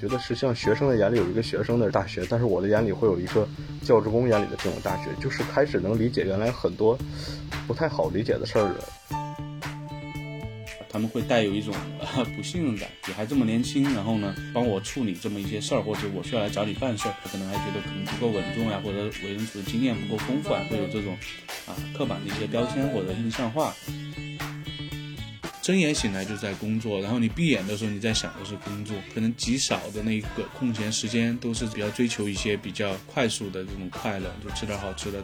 [0.00, 3.46] 觉得是像学生的眼里有一个学生的大学，但是我的眼里会有一个
[3.84, 6.98] 教职工眼里的这种大学，就是开始能理解原来很多
[7.66, 8.84] 不太好理解的事儿了。
[10.88, 11.72] 他们会带有一种
[12.34, 21.16] 不信任感，你还这么年轻，然后呢，帮我处理这么一些事儿，或者我需要来找你办事儿，可能还觉得可能不够稳重呀，或者为人处的经验不够丰富啊，会有这种
[21.66, 23.72] 啊刻板的一些标签或者印象化。
[25.62, 35.22] 睁眼醒来就在工作，然后你闭眼的时候你在想的是工作，可能极少的那个空闲时间都是比较追求一些比较快速的这种快乐，就吃点好吃的，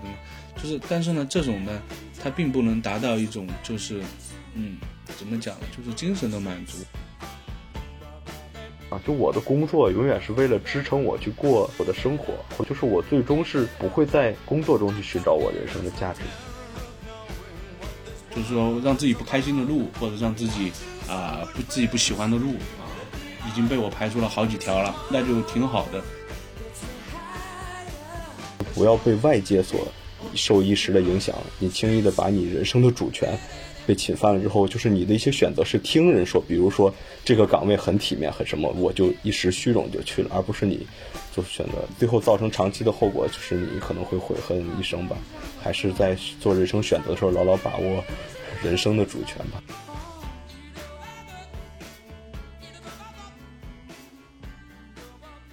[0.63, 1.83] 就是，但是呢，这种呢，
[2.23, 4.03] 它并不能达到一种就是，
[4.55, 4.77] 嗯。
[5.17, 5.67] 怎么讲呢？
[5.75, 6.79] 就是精神的满足
[8.91, 9.01] 啊！
[9.07, 12.35] 就我的工作永远是为了支撑我去过我的生活，
[12.69, 16.23] 就是我最终是不会在工作中去寻找我人生的价值。
[18.37, 20.71] 就是说，让自己不开心的路，或者让自己
[21.09, 22.85] 啊不自己不喜欢的路啊，
[23.49, 26.05] 已经被我排除了好几条了，那就挺好的。
[28.75, 29.89] 不要被外界所
[30.35, 33.37] 受一时的影响，你轻易的把你人生的主权。
[33.87, 36.93] 被侵犯了之后，就是你的一些选择是听人说，比如说
[37.25, 40.85] 这个岗位很体面，很什么，我就一时虚荣就去了，而不是你
[41.33, 45.17] 做选择，最后造成长期的后果，就是你可能会悔恨一生吧。
[45.67, 48.05] 还是在做人生选择的时候，牢牢把握
[48.63, 49.61] 人生的主权吧。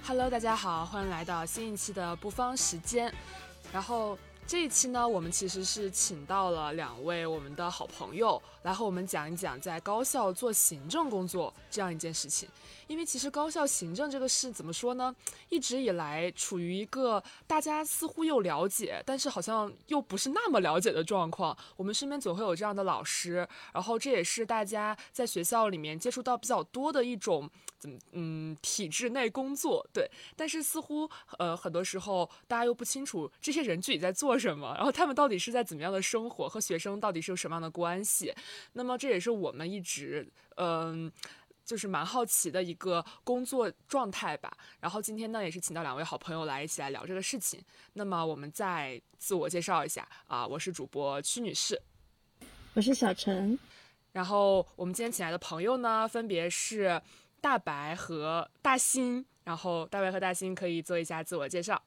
[0.06, 3.12] Hello，大家好，欢迎来到新一期的不方时间，
[3.72, 4.16] 然后。
[4.46, 12.48] 这一期呢，我们其实是请到了两位我们的好朋友来和我们讲一讲在高校做行政工作这样一件事情。
[12.86, 15.14] 因为其实高校行政这个事怎么说呢，
[15.48, 21.56] 一直以来处于一个大家似乎又了解，但是好像又不是那么了解的状况。
[21.76, 27.98] 我们身边总会有这样的老师，然后这也是大家在学校里面接触到比较多的一种怎么。
[28.12, 38.34] 嗯，体制内工作对，但是似乎呃很多时候大家又不清楚这些人具体在做什么，然后他们到底是在怎么样的生活，和学生到底是有什么样的关系？
[38.72, 40.26] 那么这也是我们一直
[40.56, 41.10] 嗯
[41.64, 44.56] 就是蛮好奇的一个工作状态吧。
[44.80, 47.62] 然后今天呢也是请到两位好朋友来一起来聊这个事情。
[47.92, 51.80] 那么我们再自我介绍一下啊，我是主播屈女士，
[52.74, 53.58] 我是小陈，
[54.12, 57.00] 然后我们今天请来的朋友呢分别是。
[57.44, 61.82] 大白和大新，然后大白和大新可以做一下自我介绍。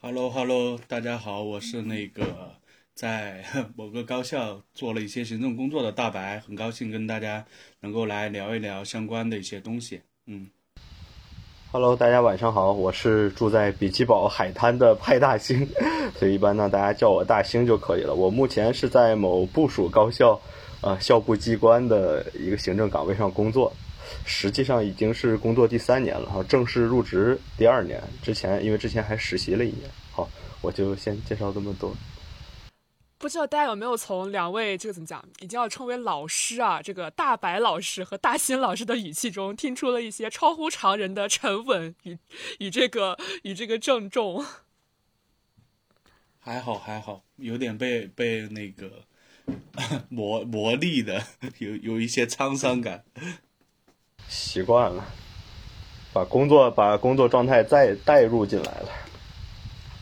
[0.00, 2.54] Hello，Hello，大家好，我是那个
[2.94, 3.44] 在
[3.74, 7.44] 某个高校做了一些行政工作的大白，很高兴跟大家
[7.80, 10.00] 能够来聊一聊相关的一些东西。
[10.26, 10.48] 嗯
[11.72, 15.68] ，Hello，大家晚上好，我是住在比奇堡海滩的派大星，
[16.16, 18.14] 所以一般呢大家叫我大星就可以了。
[18.14, 20.40] 我目前是在某部属高校，
[20.80, 23.72] 呃，校部机关的一个行政岗位上工作。
[24.24, 28.00] 实际上已经是工作第三年了哈，正式入职第二年。
[28.22, 30.28] 之前因为之前还实习了一年，好，
[30.60, 31.92] 我就先介绍这么多。
[33.24, 42.18] 不知道大家有没有从两位这个怎么讲，已经要称为老师啊，这个大白老师和大新老师的语气中，听出了一些超乎常人的沉稳与
[42.58, 44.44] 与这个与这个郑重。
[46.38, 49.04] 还好还好，有点被被那个
[50.10, 51.24] 磨磨砺的，
[51.56, 53.04] 有有一些沧桑感。
[54.28, 55.02] 习惯了，
[56.12, 58.88] 把工作把工作状态再带入进来了。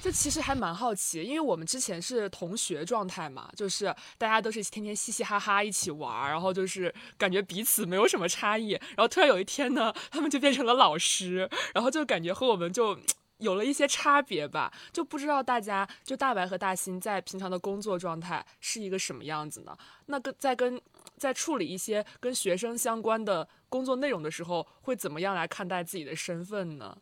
[0.03, 8.71] 这其实还蛮好奇，因为我们之前是同学状态嘛，就是大家都是天天嘻嘻哈哈一起玩，然后就是感觉彼此没有什么差异。
[8.71, 12.99] 然后突然有一天呢，他们就变成了老师，然后就感觉和我们就
[13.39, 14.73] 有了一些差别吧。
[14.93, 19.79] 就不知道大家就大白和大新在平常的工作状态是一个什么样子呢？
[20.07, 20.81] 那跟在跟
[21.17, 23.49] 在处理一些跟学生相关的。
[23.73, 26.95] 工作内容的时候会怎么样来看待自己的身份呢？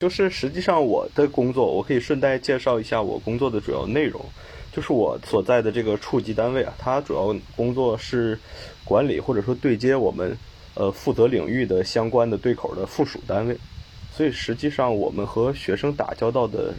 [0.00, 4.24] 就是实际上我的工作，我可以顺带介绍一下我工作的主要内容。
[4.72, 8.38] 就是我所在的这个处级单位啊，它主要工作是
[8.82, 10.34] 管理或者说对接我们
[10.74, 13.54] 呃负责领域的相关的对口的附属单位，
[14.10, 16.72] 所以实际上我们和学生打交道的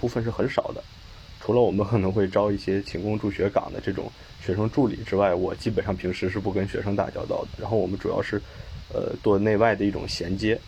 [0.00, 0.82] 部分是很少的，
[1.42, 4.10] 除了我们可能会招一些勤工助学岗的这种。
[4.42, 7.48] 学生助理之外，我基本上平时是不跟学生打交道的。
[7.62, 8.38] 然后我们主要是，
[8.92, 10.58] 呃，做内外的一种衔接。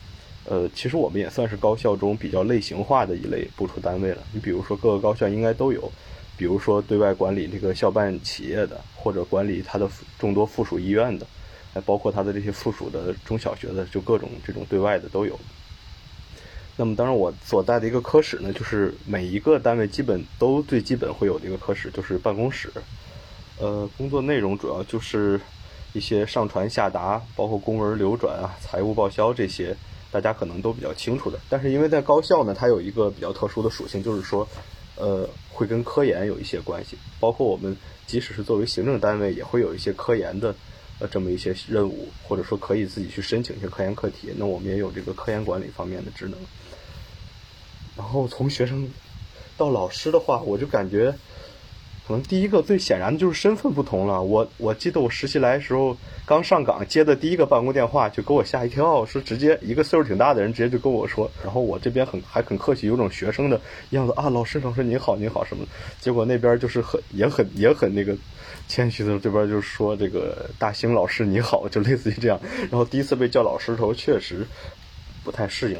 [0.49, 4.23] 呃，其实我们也算是高校中比较类型化的一类部署单位了。
[4.33, 5.91] 你比如说，各个高校应该都有，
[6.37, 9.89] 比如说对外管理这个校办企业的，或者管理它的
[10.19, 11.27] 众多附属医院的，
[11.75, 15.39] 还包括它的这些附属的中小学的，就各种这种对外的都有。
[16.77, 22.71] 那么，当然我所在的一个科室呢，就是每一个单位基本都最基本会有的一个科室，就是办公室。
[23.59, 25.41] 呃，工作内容主要就是
[25.95, 29.75] 一些上传下达，包括公文流转啊、财务报销这些，
[30.21, 31.39] 大家可能都比较清楚的。
[31.49, 34.49] 但是因为在高校呢，它有一个比较特殊的属性，就是说，
[34.97, 36.97] 呃，会跟科研有一些关系。
[37.21, 37.77] 包括我们
[38.07, 40.55] 即使是作为行政单位，也会有一些科研的
[40.99, 44.33] 呃这么一些任务，或者说可以自己去申请一些科研课题。
[44.37, 46.39] 那我们也有这个科研管理方面的职能。
[47.97, 48.89] 然后从学生
[49.57, 51.15] 到老师的话，我就感觉。
[52.07, 54.23] 可能第一个最显然的就是身份不同了。
[54.23, 63.61] 我我记得我实习来的时候，刚上岗接的第一个办公电话就给我吓一跳，说直接一个岁数挺大的人直接就跟我说，然后我这边很还很客气，有种学生的
[63.91, 65.71] 样子啊，老师老师您好您好什么的。
[66.01, 68.17] 结果那边就是很也很也很那个
[68.69, 72.41] 谦虚的，这边就说这个大兴老师你好，就类似于这样。
[72.71, 74.47] 然后第一次被叫老师的时候，确实
[75.25, 75.79] 不太适应。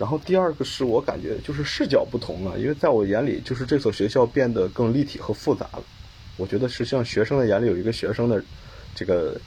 [0.00, 5.82] 然后第二个是我感觉就是视角不同了，因为在我眼里，就是这所学校变得更立体和复杂了。
[6.38, 8.42] 我觉得是像学生的眼里有一个学生的
[8.94, 9.38] 这个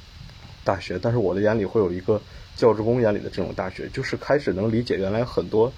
[0.64, 2.22] 大学，但是我的眼里会有一个
[2.56, 5.74] 教职工眼里的这种大学，就是开始能理解原来很多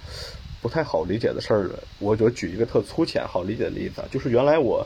[0.62, 1.80] 不太好理解的事儿了。
[2.00, 4.86] 我就举一个特粗浅好理解的例子，就是原来我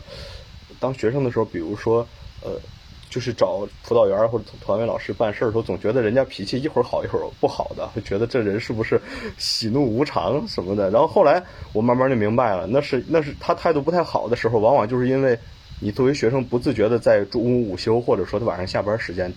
[0.80, 2.08] 当学生的时候，比如说
[2.44, 2.62] 呃。
[3.10, 9.02] 就是找辅导员或者团委老师办事儿的时候，总觉得人家脾气一会儿好一会儿不好的，觉得这人是不是
[9.38, 10.92] 喜怒无常什么的。
[10.92, 15.40] 然后后来我慢慢就明白了，那是那是他态度不太好的时候，往往就是因为
[15.80, 19.34] 你作为学生不自觉的在中午午休或者说他晚上下班时间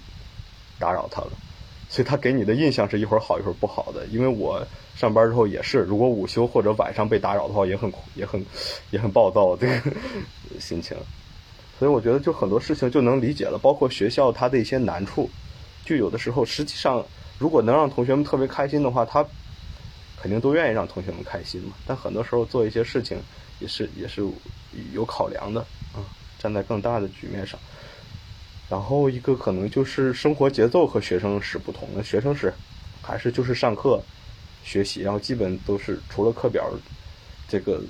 [0.78, 1.30] 打扰他了，
[1.88, 4.04] 所以他给你的印象是一会儿好一会儿不好的。
[4.06, 8.44] 因为我上班之后也是，如果午休或者晚上被打扰的话，也很也很
[8.90, 9.80] 也很暴躁这个
[10.60, 10.94] 心情。
[11.82, 15.28] 所以我觉得就很多事情就能理解了，包括学校它的一些难处，
[15.84, 17.04] 就有的时候实际上
[17.40, 19.26] 如果能让同学们特别开心的话，他
[20.16, 21.72] 肯定都愿意让同学们开心嘛。
[21.84, 23.20] 但很多时候做一些事情
[23.58, 24.24] 也是也是
[24.92, 25.60] 有考量的
[25.92, 26.06] 啊，
[26.38, 27.58] 站在更大的局面上。
[28.70, 32.54] 然后一个可能就是生活节奏和学生是不同的，学生是
[33.02, 34.00] 还是就是上课
[34.62, 36.70] 学习，然后基本都是除了课表
[37.48, 37.82] 这个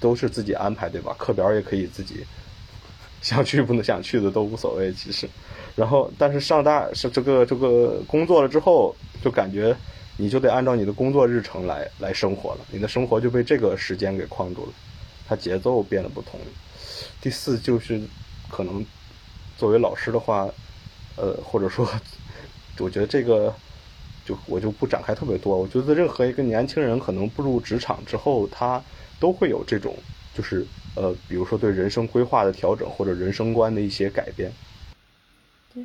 [0.00, 1.14] 都是自己安排对吧？
[1.16, 2.26] 课表也可以自己。
[3.26, 5.28] 想去不能想去的都无所谓，其实，
[5.74, 9.76] 然后但是上大是这个这个工作了之后，就感觉
[10.16, 14.72] 你就得按照你的工作日程来来生活了，你的生活就被这个时间给框住了，
[15.26, 16.38] 它节奏变得不同。
[17.20, 18.00] 第四就是
[18.48, 18.86] 可能
[19.58, 20.48] 作为老师的话，
[21.16, 21.84] 呃，或者说，
[22.78, 23.52] 我觉得这个
[24.24, 25.58] 就我就不展开特别多。
[25.58, 28.80] 我觉得任何一个年轻人可能步入职场之后，他
[29.18, 29.96] 都会有这种
[30.36, 30.66] 就是。
[30.98, 34.50] 呃，比如说对人生规划的调整，或者人生观的一些改变。
[35.74, 35.84] 对，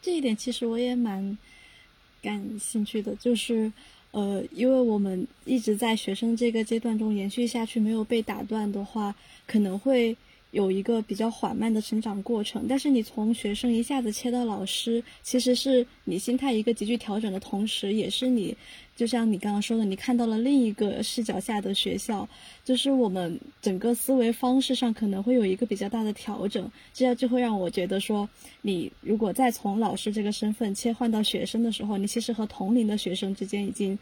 [0.00, 1.36] 这一点其实我也蛮
[2.22, 3.72] 感兴趣的，就是
[4.12, 9.12] 呃，因为我们一直在学生这个阶段中延续下去，没有被打断的话，
[9.44, 10.16] 可能会
[10.54, 12.66] 有一个比较缓慢的成长过程。
[12.66, 18.56] 但是你从学生一下子切到老师，其实是你心态一个急剧调整的同时，也是你。
[18.96, 22.28] 就像你刚刚说的，你看到了另一个视角下的学校，
[22.64, 28.28] 就是我们整个思维方式上可能会有一个比较大的调整，这样就会让我觉得说，
[28.62, 33.98] 你如果再从老师这个身份切换到学生的时候，你其实和同龄的学生之间已经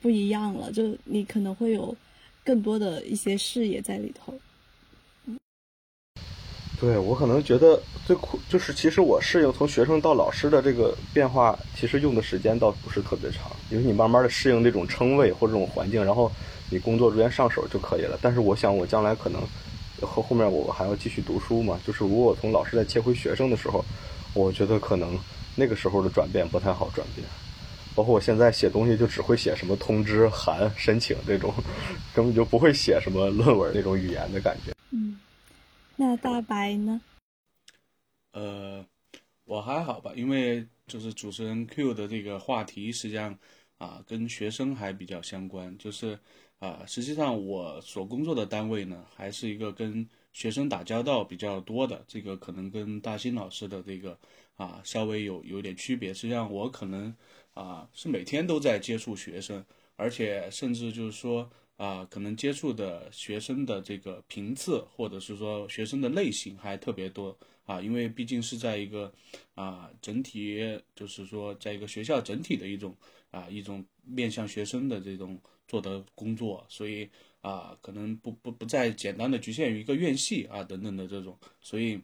[0.00, 1.96] 不一样了，就你可能会有
[2.44, 4.32] 更多的一些视野在里头。
[6.78, 16.30] 对我可能觉得最苦就是，其实我适应从学生到老师的这个变化，其实用的时间倒不是特别长，因为你慢慢的适应这种称谓或这种环境，然后
[16.70, 18.18] 你工作逐渐上手就可以了。
[18.20, 19.40] 但是我想我将来可能
[20.02, 23.82] 和后面我还要继续读书嘛，就是如果我从老师再切回学生的时候，
[24.34, 25.18] 我觉得可能
[25.54, 27.26] 那个时候的转变不太好转变。
[27.94, 31.54] 包括我现在写东西就只会写什么通知函、申请这种，
[32.14, 34.72] 根本就不会写什么论文那种语言的感觉。
[34.90, 35.16] 嗯。
[35.98, 37.00] 那大白呢？
[38.32, 38.86] 呃，
[39.44, 43.38] 我还好吧，因为就是主持人 Q 的这个话题，实际上
[43.78, 45.74] 啊，跟学生还比较相关。
[45.78, 46.18] 就是
[46.58, 52.04] 啊，实际上我所工作的单位呢，还是一个跟学生打交道比较多的。
[52.06, 54.18] 这个可能跟大新老师的这个
[54.56, 56.12] 啊，稍微有有点区别。
[56.12, 57.16] 实际上我可能
[57.54, 59.64] 啊，是每天都在接触学生，
[59.96, 61.50] 而且甚至就是说。
[61.76, 69.12] 啊，可能接触的学生的这个频次，或者是说学生的类型还特别多啊，因为毕竟是在一个
[69.54, 70.58] 啊整体，
[70.94, 72.96] 就是说在一个学校整体的一种
[73.30, 77.06] 啊一种面向学生的这种做的工作，所以
[77.42, 82.00] 啊可能不不不再简单的局限于一个院系啊等等的这种，所以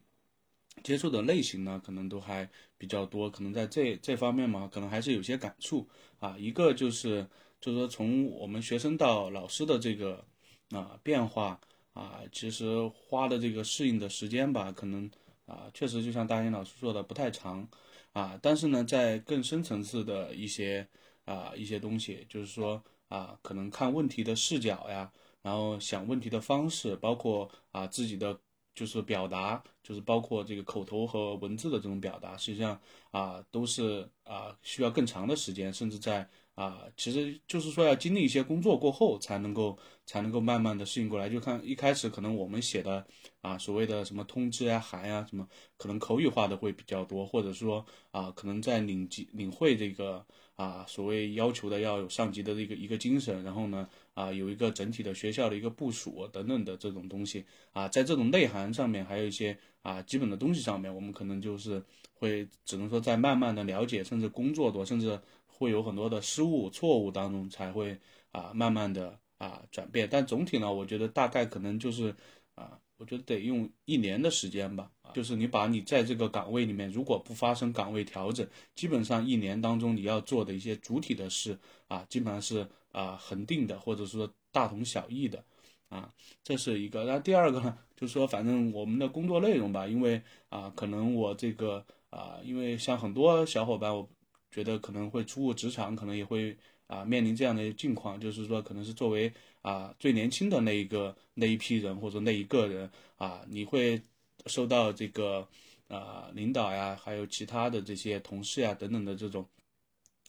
[0.83, 5.89] 接触的类型呢可能都还比较多，可能在这这方面嘛，可能还是有些感触
[6.19, 7.27] 啊，一个就是。
[7.63, 10.23] 就是说，从我们学生到老师的这个
[10.71, 11.59] 啊变化
[11.95, 15.11] 啊，其实花的这个适应的时间吧，可能
[15.47, 17.67] 啊，确实就像大英老师说的不太长
[18.13, 20.87] 啊，但是呢，在更深层次的一些
[21.25, 28.39] 啊一些东西，就是说啊，可能看问题的视角呀，然后想问题的方式，包括啊自己的。
[28.75, 41.29] 就是表达，就是包括这个口头和文字的这种表达，实际上啊都是啊需要更长的时间，甚至在啊其实就是说要经历一些工作过后才能够才能够慢慢的适应过来。
[41.29, 43.07] 就看一开始可能我们写的
[43.41, 50.25] 啊所谓的什么通知啊函呀什么，可能口语化的会比较多，或者说啊可能在领级领会这个
[50.57, 53.89] 啊所谓要求的要有上级的一个一个精神，然后呢。
[54.15, 57.43] 啊，有一个整体的学校的一个部署等等的这种东西
[57.73, 61.83] 啊，在这种内涵上面，还有一些啊基本的东西上面，我们可能就是
[62.13, 65.19] 会只能说在慢慢的了解，甚至工作多，甚至
[65.63, 67.97] 会有很多的失误、错误当中才会
[68.33, 70.09] 啊慢慢的啊转变。
[70.11, 72.15] 但总体呢，我觉得大概可能就是
[72.57, 74.91] 啊，我觉得得用一年的时间吧。
[75.15, 82.67] 就是你把你在这个岗位里面，如果不发生岗位调整，基本上一年当中你要做的一些主体的事啊，基本上是。
[82.93, 85.43] 啊，恒定的，或者说大同小异的，
[85.89, 86.13] 啊，
[86.45, 87.05] 这是一个。
[87.05, 94.07] 那第二个呢，就是说，反正我们的工作内容吧，因为啊，可能我这个啊，因为像很多小伙伴，我
[94.53, 96.57] 觉得可能会初入职场，可能也会
[96.87, 99.33] 啊面临这样的境况，就是说，可能是作为
[99.63, 104.01] 啊最年轻的那一个那一批人或者那一个人啊，你会
[104.47, 105.49] 受到这个
[105.89, 109.45] 啊领导呀，还有其他的这些同事呀等等的这种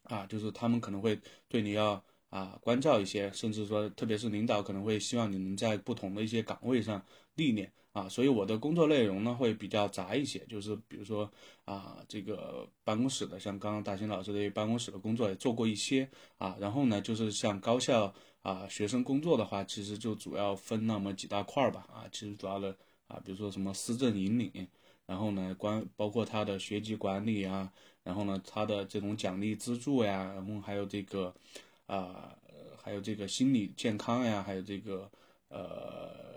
[0.04, 2.04] 啊，就是他们可能会对你要。
[2.34, 7.00] 啊，关照一些，甚至说，特别是领导可能会希望你能在不同的一些岗位上
[7.36, 11.32] 历练啊，所以我的工作内容呢会比较杂一些，就是比如说
[11.64, 22.76] 啊，这个办公室的，像刚刚大兴老师的办公室的工作也做过一些啊，然后呢，就是像高校啊学生工作的话，其实就主要分那么几大块儿吧啊，其实主要的
[23.08, 24.68] 啊，比如说什么思政引领，
[25.06, 27.72] 然后呢，关包括他的学籍管理啊，
[28.04, 31.34] 然后呢，他的这种奖励资助呀，然后还有这个。
[31.86, 32.34] 啊，
[32.82, 35.12] 还有这个心理健康呀，还有这个
[35.50, 36.33] 呃，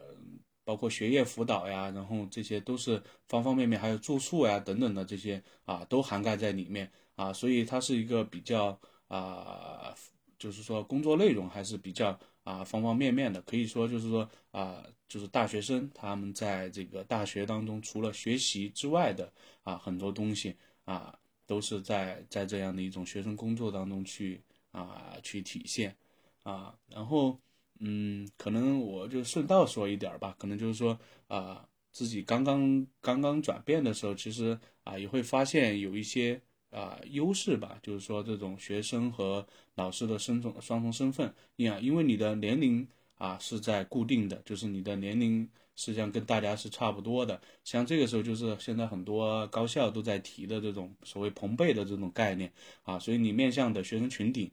[0.66, 9.94] 包括学业辅导呀，然后这些都是方方面面，还有住宿呀等等的这些啊，都涵盖在里面啊，所以它是一个比较啊，
[10.38, 19.32] 就是说工作内容还是比较啊方方面面的，可以说就是说啊，就是大学生他们在这个大学当中，除了学习之外的
[19.62, 24.42] 啊很多东西啊，都是在在这样的一种学生工作当中去。
[24.72, 25.96] 啊，去体现，
[26.42, 27.40] 啊，然后，
[27.80, 36.40] 嗯，可能我就顺道说一点吧，可能就是说，啊，自己刚刚刚刚转变的时候，其实啊，也会发现有一些
[36.70, 52.50] 啊优势吧，就是说这种学生和老师的身份双重身份，因因为你的年龄啊是在固定的，就是你的年龄实际上跟大家是差不多的，像这个时候就是现在很多高校都在提的这种所谓朋辈的这种概念
[52.84, 54.52] 啊，所以你面向的学生群体。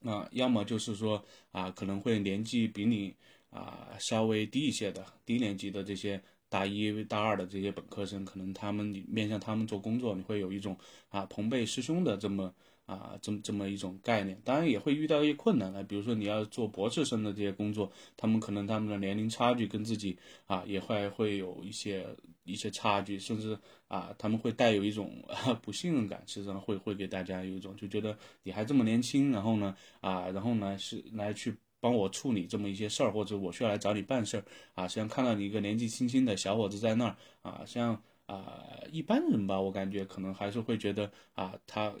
[0.00, 3.14] 那，要么就是说啊，可能会年纪比你
[3.50, 10.76] 啊稍微低一些的低年级的这些大一大二的这些本科生，可能他们面向他们做工作，你会有一种
[11.08, 12.54] 啊朋辈师兄的这么。
[12.90, 15.80] 啊，这么这么一种概念，当然也会遇到一些困难了。
[15.84, 22.04] 比如说你要做博士生的这些工作，他们可能他们的年龄差距跟自己啊也会会有一些
[22.42, 23.56] 一些差距，甚至
[23.86, 25.22] 啊他们会带有一种
[25.62, 34.44] 不信任感，实际上会会给大家有一种就觉得你还这么年轻，然后呢啊然后呢是来去帮我处理这么一些事儿，或者我需要来找你办事儿
[34.74, 41.92] 啊，实际上看到你一个年纪轻轻的小伙子在那儿啊，像啊一般人吧，我感觉可能还是会觉得啊他。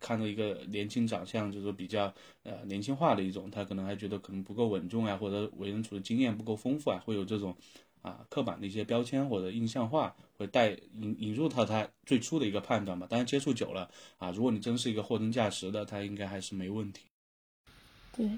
[0.00, 2.12] 看到一个年轻长相，就是比较
[2.44, 7.56] 呃年轻化的一种，他可能还觉得可能不够稳重啊，或者为人处的经验不够丰富啊，会有这种
[8.02, 13.08] 啊刻板的一些标签或者印象化，会带引引入到他最初的一个判断吧。
[13.10, 17.06] 当然接触久了啊，如果你真是一个货真价实的，他应该还是没问题。
[18.14, 18.28] 对。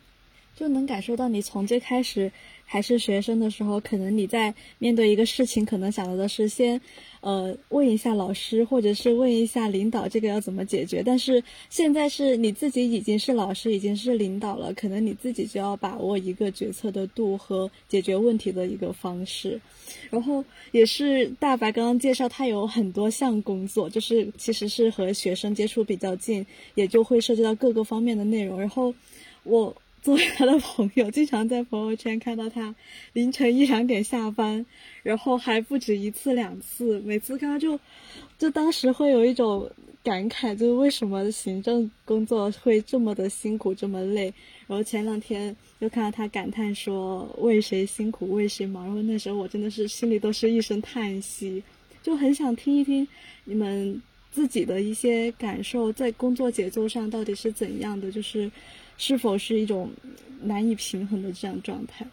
[0.57, 2.31] 就能感受到你从最开始
[2.67, 6.81] 还是学生的时候，可能你在面对一个事情，可能想到的是先，
[7.21, 11.03] 呃，问一下老师，或者是问一下领导，这个要怎么解决。
[11.03, 19.59] 但是现在是你自己已经是老师，已经是领导了，可能你自己就要把握一个决策的度和解决问题的一个方式。
[20.11, 28.61] 然后也是大白刚刚介绍，他有很多项工作，就是其实是和学生接触比较近，也就会涉及到各个方面的内容。
[28.61, 28.95] 然后
[29.45, 29.75] 我。
[30.03, 32.75] 作为他的朋友，经常在朋友圈看到他
[33.13, 34.65] 凌晨一两点下班，
[35.03, 37.79] 然后还不止一次两次，每次看到就，
[38.39, 39.71] 就当时会有一种
[40.03, 44.33] 感慨，就是为什么行政工作会这么的辛苦，这么累。
[44.67, 51.63] 然后前两天又看到他感叹说为谁辛苦为谁忙，然后那时候我真的是心里都是一声叹息。
[52.03, 53.07] 就很想听一听
[53.45, 54.01] 你们
[54.33, 58.51] 自己的一些感受，在工作节奏上到底是怎样的，就是
[59.01, 59.91] 是否是一种
[60.43, 62.07] 难以平衡的这样状态。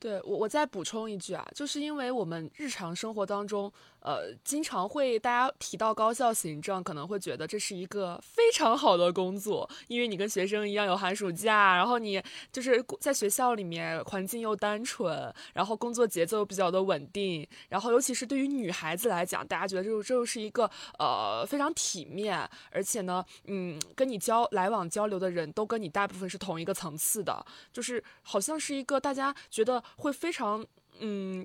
[0.00, 3.72] 对我，我再补充一句啊，就是因为我们日常生活当中。
[4.06, 12.22] 呃，经常会大家提到高校行政，可能会觉得这是一个非常好的工作，因为你跟学生一样有寒暑假，然后你
[12.52, 20.70] 就是在学校里面环境又单纯，然后工作节奏比较的稳定，然后尤其是对于女孩子来讲，大家觉得这这又是一个
[21.00, 30.64] 呃非常体面，而且呢，嗯，跟你交来往交流的人都跟你大部分是同一个层次的，就是好像是一个大家觉得会非常
[31.00, 31.44] 嗯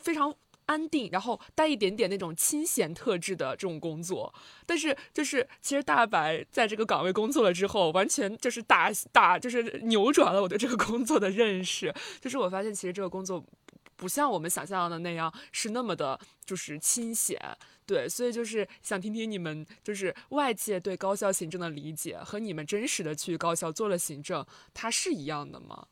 [0.00, 0.34] 非常。
[0.68, 4.32] 安定，然后带一点点那种清闲特质的这种工作，
[4.66, 11.92] 但是就是其实大白在这个岗位工作了之后，完全就是大大就是扭转了我对这个工作的认识。
[12.20, 13.42] 就是我发现其实这个工作
[13.96, 17.40] 不像我们想象的那样是那么的，就是清闲。
[17.86, 25.86] 对，所以就是想听听你们就是外界对高校行政的理解和你们真实的去高校做了行政，它是一样的吗？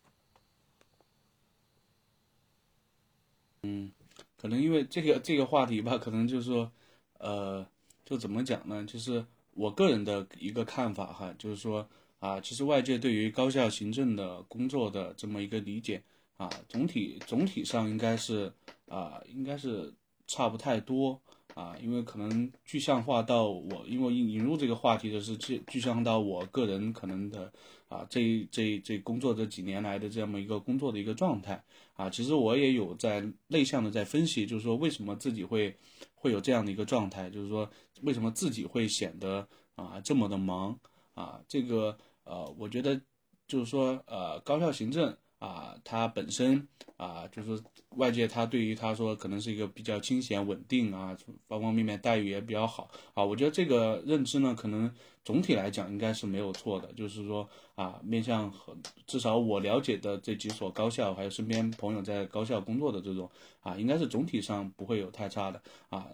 [3.63, 3.91] 嗯。
[4.37, 6.71] 可能因为这个这个话题吧，可能就是说，
[7.19, 7.67] 呃，
[8.05, 8.85] 就怎么讲呢？
[8.85, 9.25] 就是
[9.55, 11.89] 我个人的一个看法哈，就是说
[12.19, 16.03] 啊，其实外界对于高校行政的工作的这么一个理解
[16.37, 18.53] 啊，总体总体上应该是
[18.89, 19.93] 啊，应该是
[20.27, 21.21] 差不太多
[21.55, 27.53] 啊，因为可能具象化到我，因为引引入这个话题的是具具象到我个人可能的。
[27.89, 31.63] 啊，这这这工作这几年来的这么一个工作的一个状态
[31.95, 35.77] 啊，其实我也有在内向的在分析，就是说为什么自己会
[36.15, 37.71] 会有这样的一个状态，就是说
[38.03, 40.79] 为什么自己会显得啊这么的忙
[41.15, 43.01] 啊，这个呃，我觉得
[43.47, 45.17] 就是说呃高校行政。
[45.39, 46.67] 啊，它本身
[46.97, 51.17] 啊，就是外界他对于他说可能是一个比较清闲稳定啊，
[51.47, 53.23] 方方面面待遇也比较好啊。
[53.23, 54.91] 我觉得这个认知呢，可能
[55.25, 56.91] 总体来讲应该是没有错的。
[56.95, 58.75] 就是说啊，面向和
[59.07, 66.07] 至少我了解的这几所高校，还有身边朋友在高校工作的这种啊，应该是总体上不会有太差的啊。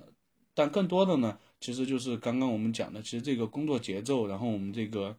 [0.53, 5.17] 但更多的呢，其实就是刚刚我们讲的，其实这个工作节奏，然后我们这个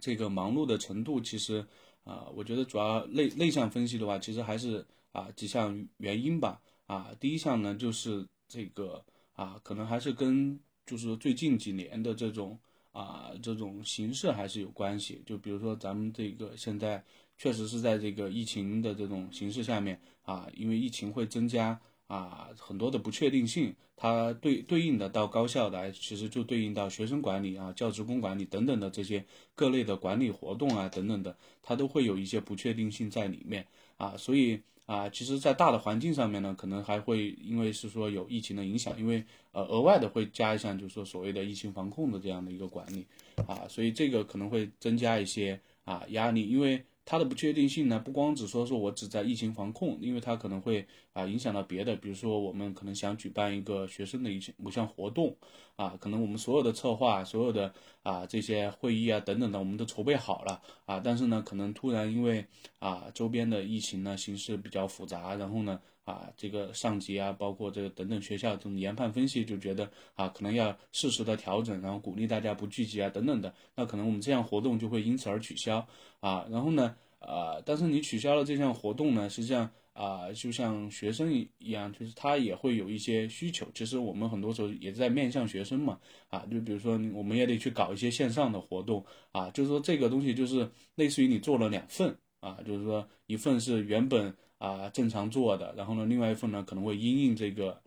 [0.00, 1.66] 这个忙碌的程度，其实。
[2.04, 6.60] 啊，我觉得主要内内向分析的话，其实还是啊几项原因吧。
[6.86, 12.58] 啊，第一项呢就是这个啊，可能还是跟就是最近几年的这种
[12.90, 15.22] 啊这种形势还是有关系。
[15.24, 17.02] 就比如说咱们这个现在
[17.38, 21.80] 确实是在这个疫情的这种形势下面啊，因为疫情会增加。
[22.12, 34.14] 啊，很多的不确定性，它对对应的到高校来，其实就对应到学生管理啊、教职工管理等等的这些各类的管理活动啊等等的，它都会有一些不确定性在里面啊。
[34.18, 43.06] 所以啊，其实，在大的环境上面呢，可能还会因为是说有疫情的影响，因为呃额外的会加一项，就是说所谓的疫情防控的这样的一个管理
[43.46, 46.84] 啊，所以这个可能会增加一些啊压力，因为。
[47.04, 55.36] 它的不确定性呢，不光只说说我只在疫情防控，因为它可能会啊影响到别的，比如说我们可能想举办一个学生的一些某项活动，
[55.76, 62.46] 啊，可能我们所有的策划、所有的啊这些会议啊等等的，我们都筹备好了啊，但是呢，可能突然因为
[62.78, 65.80] 啊周边的疫情呢形势比较复杂，然后呢。
[66.04, 73.54] 啊，这个上级啊，包括这个等等学校这种研判分析，就觉得啊，可能要适时的调整，然后鼓励大家不聚集啊，等等的。
[73.76, 75.86] 那可能我们这项活动就会因此而取消
[76.18, 76.44] 啊。
[76.50, 83.64] 然后呢，呃，但是你取消了这项活动呢，实际上啊，就像学生一一样，就是他也会有一些需求。
[83.72, 94.34] 其实我们很多时候也在面向学生嘛，啊，就比如说我们也得去搞一些线上的活动啊，就是说这个东西就是类似于你做了两份啊，就是说一份是原本。
[94.62, 97.82] 啊，正常做的，然后呢，另外一份呢可能会因应这个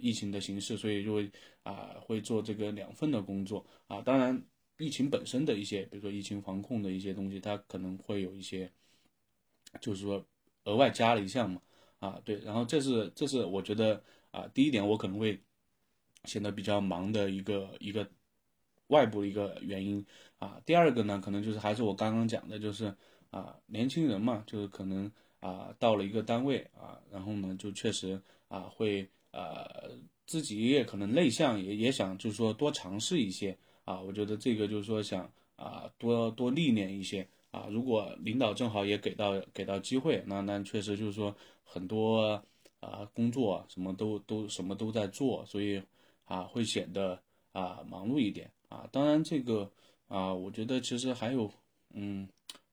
[0.00, 1.30] 疫情的形势，所以就会
[1.62, 4.02] 啊会做这个两份的工作啊。
[4.02, 4.44] 当然，
[4.78, 8.68] 疫情本身的一些，比如说疫情防控的一些东西，它可能会有一些，
[9.80, 10.26] 就是说
[10.64, 11.62] 额外加了一项嘛
[12.00, 12.40] 啊对。
[12.40, 15.40] 然后这是这是我觉得啊第一点我可能会
[16.24, 18.04] 显得比较忙的一个一个
[18.88, 20.04] 外部的一个原因
[20.38, 20.60] 啊。
[20.66, 22.92] 第二个呢，可能就是还是我刚刚讲的，就是
[23.30, 25.08] 啊年轻人嘛，就是可能。
[25.40, 29.90] 啊，到了一个单位啊，然后呢，就确实啊，会呃，
[30.26, 34.00] 自己也可能内向，也也想就是说多尝试一些啊。
[34.00, 37.66] 我觉得这个就是说想啊，多多历练一些啊。
[37.70, 42.42] 如果领导正好也给到给到机会，那那确实就是说很多
[42.80, 45.82] 啊工作什么都都什么都在做，所以
[46.24, 47.18] 啊会显得
[47.52, 48.86] 啊忙碌一点啊。
[48.92, 49.70] 当然这个
[50.08, 51.50] 啊，我觉得其实还有
[51.94, 52.28] 嗯。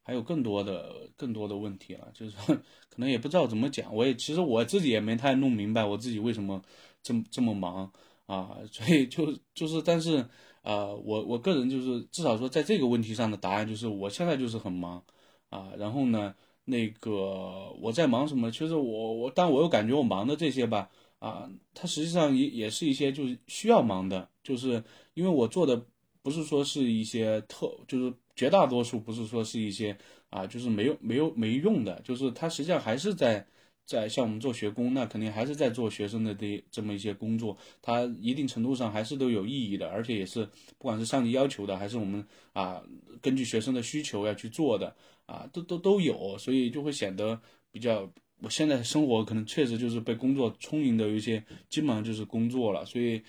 [0.07, 6.61] 还有更多的更多的问题了，就是可能也不知道怎么讲，我也其实我自己也没太弄明白我自己为什么
[7.03, 7.91] 这么这么忙
[8.25, 10.25] 啊，所以就就是但是
[10.61, 15.03] 呃，我我个人就是至少说在这个问题上的答案就是我现在就是很忙
[15.49, 18.49] 啊，然后呢，那个我在忙什么？
[18.49, 20.89] 其实我我但我又感觉我忙的这些吧。
[21.19, 24.83] 啊，它实际上也也是一些就是需要忙的，就是
[25.15, 25.83] 因为我做的
[26.21, 29.97] 不是说是一些特，就是绝大多数不是说是一些
[30.29, 33.45] 啊，就是没有没有没用的，就是它实际上还是在
[33.85, 40.45] 在像我们做学工，那肯定还是在做学生的这这么一些工作，它一定程度上还是都有意义的，而且也是
[40.77, 42.81] 不管是上级要求的，还是我们啊
[43.21, 44.95] 根据学生的需求要去做的
[45.25, 48.09] 啊，都都都有，所以就会显得比较。
[48.39, 52.85] 我现在生活可能确实就是被工作充盈的，有一些基本上就是工作了。
[52.85, 53.19] 所以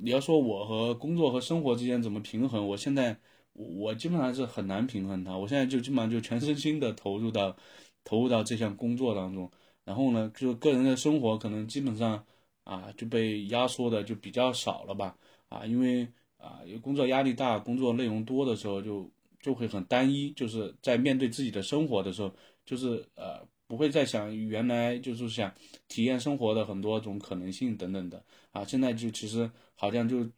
[0.00, 3.18] 你要说我和工作和生活之间怎么平衡，我现在
[3.52, 5.36] 我基本上是很难平衡它。
[5.36, 7.56] 我现在就基本上就全身心的投入到
[8.04, 9.50] 投入到这项工作当中。
[9.84, 12.24] 然后呢，就个人的生活可能基本上
[12.64, 15.16] 啊就被压缩的就比较少了吧。
[15.48, 19.10] 啊，因为啊有工作压力大、工作内容多的时候，就
[19.40, 20.30] 就会很单一。
[20.32, 22.34] 就是在面对自己的生活的时候，
[22.64, 23.46] 就是呃。
[23.68, 25.50] 不会再想原来就是想
[25.88, 30.28] 体验生活的很多种可能性等等的啊，现在就其实好像就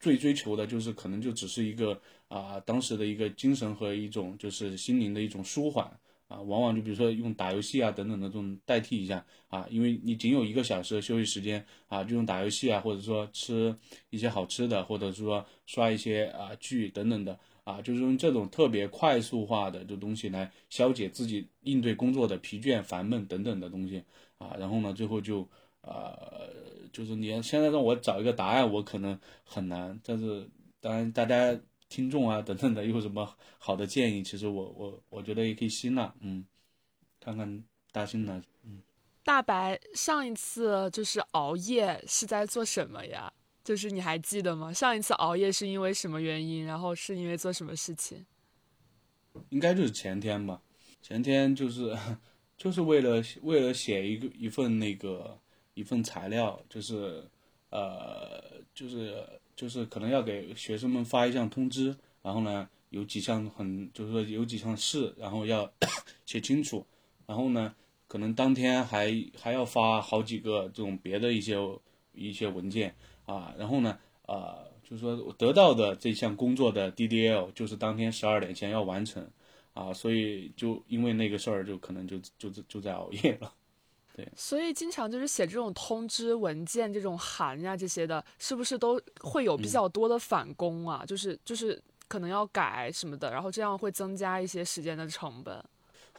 [0.00, 5.86] 最追求的就是可能就只是一个啊当时的一个精神和一种就是心灵的一种舒缓
[6.28, 13.74] 啊，往往就比如说用打游戏啊等等的这种代替一下啊，因为你仅有一个小时的休息时间啊，就用打游戏啊，或者说吃
[14.10, 17.38] 一些好吃的，或者说刷一些啊剧等等的。
[17.64, 24.00] 啊，就是用这种特别快速化的这东西来消解自己应对工作的疲倦、烦闷等等的东西
[24.38, 25.40] 啊，然后呢，最后就
[25.80, 26.48] 呃，
[26.92, 29.98] 就是你现在让我找一个答案，我可能很难。
[30.04, 30.48] 但是
[30.80, 31.58] 当然，大家
[31.96, 36.44] 听众啊 等等的有什么好的建议，其实我我我觉得也可以吸纳，嗯，
[37.18, 38.82] 看看大兴呢，嗯，
[39.24, 43.32] 大白上一次就是熬夜是在做什么呀？
[43.64, 44.70] 就是你还记得吗？
[44.72, 46.66] 上一次熬夜是因为什么原因？
[46.66, 48.26] 然后是因为做什么事情？
[49.48, 50.60] 应该就是前天吧。
[51.00, 51.96] 前天就是
[52.58, 55.40] 就是为了为了写一个一份那个
[55.74, 57.24] 一份材料，就是
[57.70, 65.68] 呃就是就是可能要给学生们发一项通知，然后呢有几项很就是说有几项事，然后要
[66.24, 66.86] 写清楚，
[67.26, 67.74] 然后呢
[68.06, 71.56] 可能当天还还要发好几个这种别的一些
[72.12, 72.94] 一些文件。
[73.26, 79.28] 啊，然后呢，呃，就是说我得到的这项工作的 DDL 就是当天十二点前要完成，
[79.74, 83.52] 啊，所以就因为那个事儿，就可能就就就在熬夜了，
[84.16, 84.26] 对。
[84.34, 91.04] 所以经常就是写这种通知文件、这种函呀这些的，是不是都会有比较多的返工啊？
[91.06, 95.62] 就是就是可能要改什么的，然后这样会增加一些时间的成本。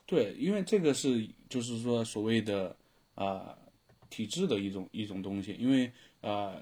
[0.06, 2.74] 对，因为这个是就是说所谓的
[3.16, 3.58] 啊
[4.10, 6.54] 体制的一种一种东西，因为啊。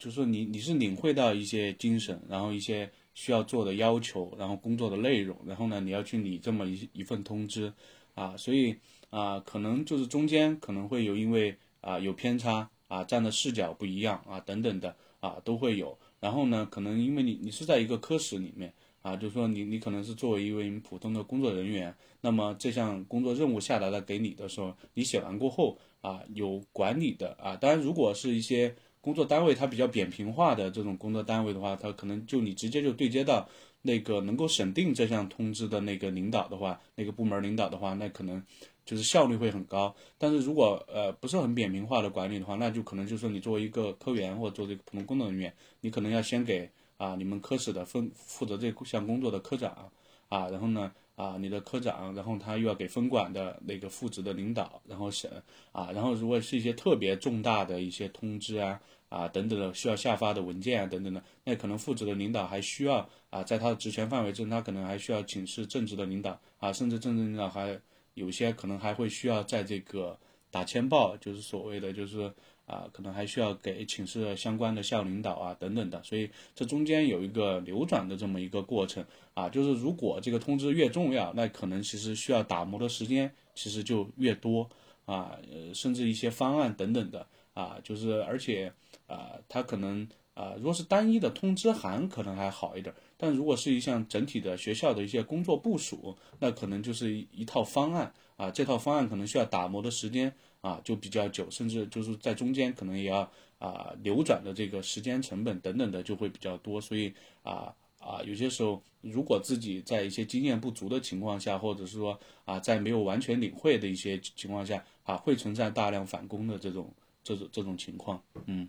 [0.00, 7.72] 就是说，你你是领会到一些精神，然后一些需要做的要求，然后工作的内容，然后呢，你要去理这么一一份通知，
[8.14, 8.78] 啊，所以
[9.10, 28.74] 啊，可能就是中间可能会有因为啊有偏差啊，站的视角不一样啊等等的啊都会有，然后呢，可能因为你你是在一个科室里面啊，就是说你你可能是作为一位普通的工作人员，那么这项工作任务下达了给你的时候，你写完过后啊，有管理的啊，当然如果是一些。
[29.00, 33.48] 工作单位它比较扁平化的这种工作单位的话，它可能就你直接就对接到
[33.80, 38.42] 那个能够审定这项通知的那个领导的话，那个部门领导的话，那可能
[38.88, 39.94] 就是效率会很高。
[40.16, 49.92] 但是如果呃不是很扁平化的管理的话，那就可能就是说你作为一个科员或者做这个普通工作人员，你可能要先给啊你们科室的分负责这项工作的科长
[50.30, 50.90] 啊，然后呢。
[51.18, 55.28] 啊，你的科长，然后他又要给分管的那个副职的领导，然后审
[55.72, 62.98] 啊，然后如果是一些特别重大的一些通知啊啊等等的需要下发的文件啊等等的，那可能副职的领导还需要
[63.30, 67.76] 啊，在他的职权范围之内，他可能还需要请示正职的领导啊，甚至正职领导还
[68.18, 70.18] 有些可能还会需要在这个
[70.50, 72.30] 打签报，就是所谓的就是。
[72.68, 79.02] 啊，可能还需要给请示相关的校领导啊，等等的，所以这中间有一个流转的这么一个过程
[79.32, 84.68] 啊，就是如果这个通知越重要，那可能其实需要打磨的时间其实就越多
[85.06, 85.38] 啊，
[85.72, 88.70] 甚至一些方案等等的啊，就是而且
[89.06, 100.32] 啊，它可能啊，如果是单一的通知函可能还好一点，但如果是一项整体的学校的一些工作部署，那可能就是一一套方案啊，这套方案可能需要打磨的时间。
[100.60, 103.20] 啊，就比较久，甚至就是在中间可能也要
[103.60, 118.20] 啊流转的这个时间成本等等的就会比较多，所以啊啊，有些时候如果自己在一些经验不足的情况下，或者是说啊，在没有完全领会的一些情况下啊，会存在大量返工的这种这种这种情况。
[118.46, 118.68] 嗯，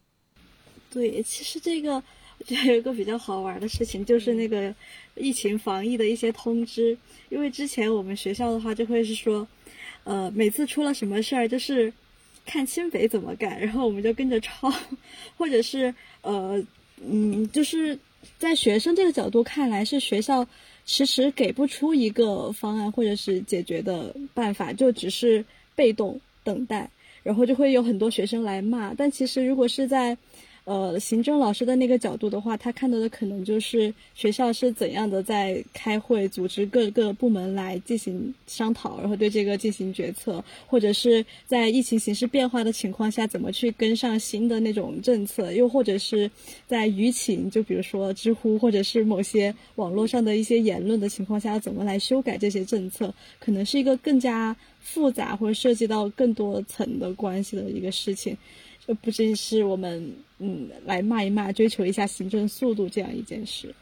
[0.92, 2.02] 对，其实这个
[2.48, 4.74] 有一个比较好玩的事情，就是那个
[5.16, 6.98] 疫情防疫的一些通知，
[7.30, 9.48] 因为之前我们学校的话就会是说，
[10.04, 11.92] 呃，每次出了什么事儿，就是
[12.46, 14.74] 看清北怎么干，然后我们就跟着抄，
[15.38, 16.64] 或者是呃，
[17.02, 17.98] 嗯，就是。
[18.38, 20.46] 在学生这个角度看来，是学校
[20.86, 26.90] 迟迟给不出一个方案或者是解决的办法，就只是被动等待，
[27.24, 28.94] 然后就会有很多学生来骂。
[28.94, 30.18] 但其实如果是在
[30.66, 46.30] 呃，行政老师的那个角度的话，他看到的可能就是学校是怎样的在开会，组织各个部门来进行商讨，然后对这个进行决策，或者是在疫情形势变化的情况下，怎么去跟上新的那种政策，又或者是
[46.68, 58.38] 在舆情，就比如说知乎或者是某些网络上的一些言论的情况下，怎么来修改这些政策，可能是一个更加复杂或者涉及到更多层的关系的一个事情。
[58.96, 63.74] 不仅是我们嗯来骂一骂，追求一下行政速度这样一件事。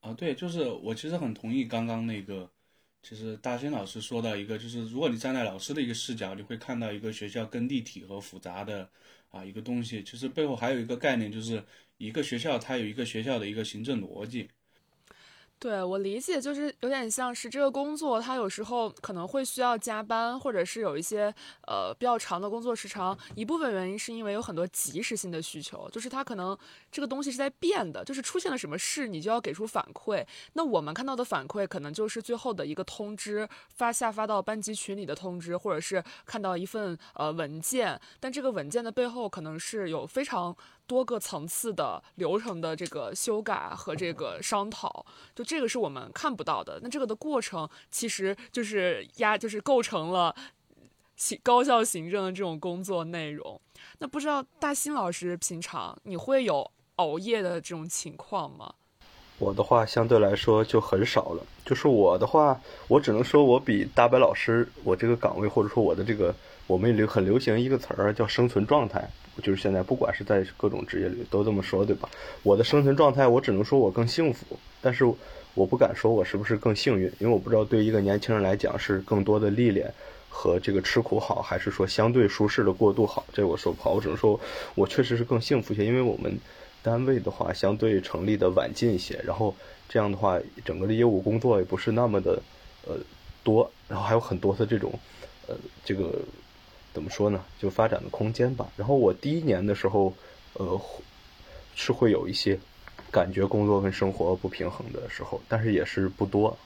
[0.00, 2.50] 啊，对，就是我其实很同意刚刚那个，
[3.02, 8.88] 其实大兴老师说到一个，就是如果你站在老师的一个视角，你会看到一个学校更立体和复杂的
[9.28, 10.02] 啊一个东西。
[10.02, 11.62] 其实背后还有一个概念，就是
[11.98, 14.48] 一个学校它有一个学校的一个行政逻辑。
[15.60, 21.32] 对我理解就是有点像是这个工作，它有时候可能会需要加班，或者是有一些
[21.66, 23.16] 呃比较长的工作时长。
[23.34, 26.56] 一部分原因是因为有很多及时性的需求，就是它可能
[26.90, 30.24] 这个东西是在变的，就是出现了什么事，你就要给出反馈。
[30.54, 40.56] 那我们看到的反馈可能就是最后的一个通知发下发到班级群里的通知，或者是看到一份呃文件，但这个文件的背后可能是有非常。
[40.90, 46.80] 多个层次的流程的这个修改和这个商讨，就这个是我们看不到的。
[46.82, 50.34] 那这个的过程其实就是压，就是构成了
[51.14, 53.60] 行高校行政的这种工作内容。
[54.00, 58.74] 那不知道大新老师平常你会有熬夜的这种情况吗？
[59.38, 61.46] 我的话相对来说就很少了。
[61.64, 66.34] 就是我的话，我只能说我比大白老师，我这个岗位或者说我的这个，
[66.70, 69.08] 我们流很流行一个词儿叫生存状态。
[69.42, 72.08] 就是现在，不管是在各种职业里都这么说，对吧？
[72.42, 75.04] 我的生存状态，我只能说我更幸福，但是
[75.54, 79.90] 我不敢说我是不是更幸运，因为我不知道对一个年轻人来讲是更多的历练
[80.28, 83.92] 和这个吃苦好，还是说相对舒适的过渡好，这我说不好。
[83.92, 84.38] 我只能说
[84.74, 86.38] 我确实是更幸福些，因为我们
[86.82, 89.54] 单位的话相对成立的晚近一些，然后
[89.88, 92.42] 这样的话，整个的业务工作也不是那么的
[92.86, 92.98] 呃
[93.42, 94.92] 多，然后还有很多的这种
[95.48, 96.12] 呃这个。
[96.92, 97.44] 怎么说呢？
[97.58, 98.68] 就发展的空间吧。
[98.76, 100.12] 然后我第一年的时候，
[100.54, 100.80] 呃，
[101.76, 102.58] 是会有一些
[103.12, 106.56] 感觉工作跟生活不平衡的时候，但是也是不多。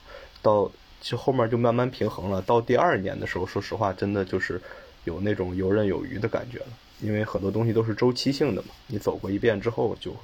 [0.41, 2.41] 到就后面就慢慢平衡了。
[2.41, 4.59] 到第二年的时候，说实话，真的就是
[5.03, 6.67] 有那种游刃有余的感觉了。
[7.01, 10.15] 因为很多东西都是周期性的嘛，你走过一遍之后就，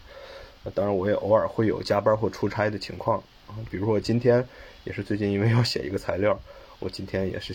[0.74, 3.54] 当然我也偶尔会有加班或出差的情况啊。
[3.70, 4.48] 比如说我今天
[4.84, 6.40] 也是最近因为要写一个材料，
[6.80, 7.54] 我今天也是。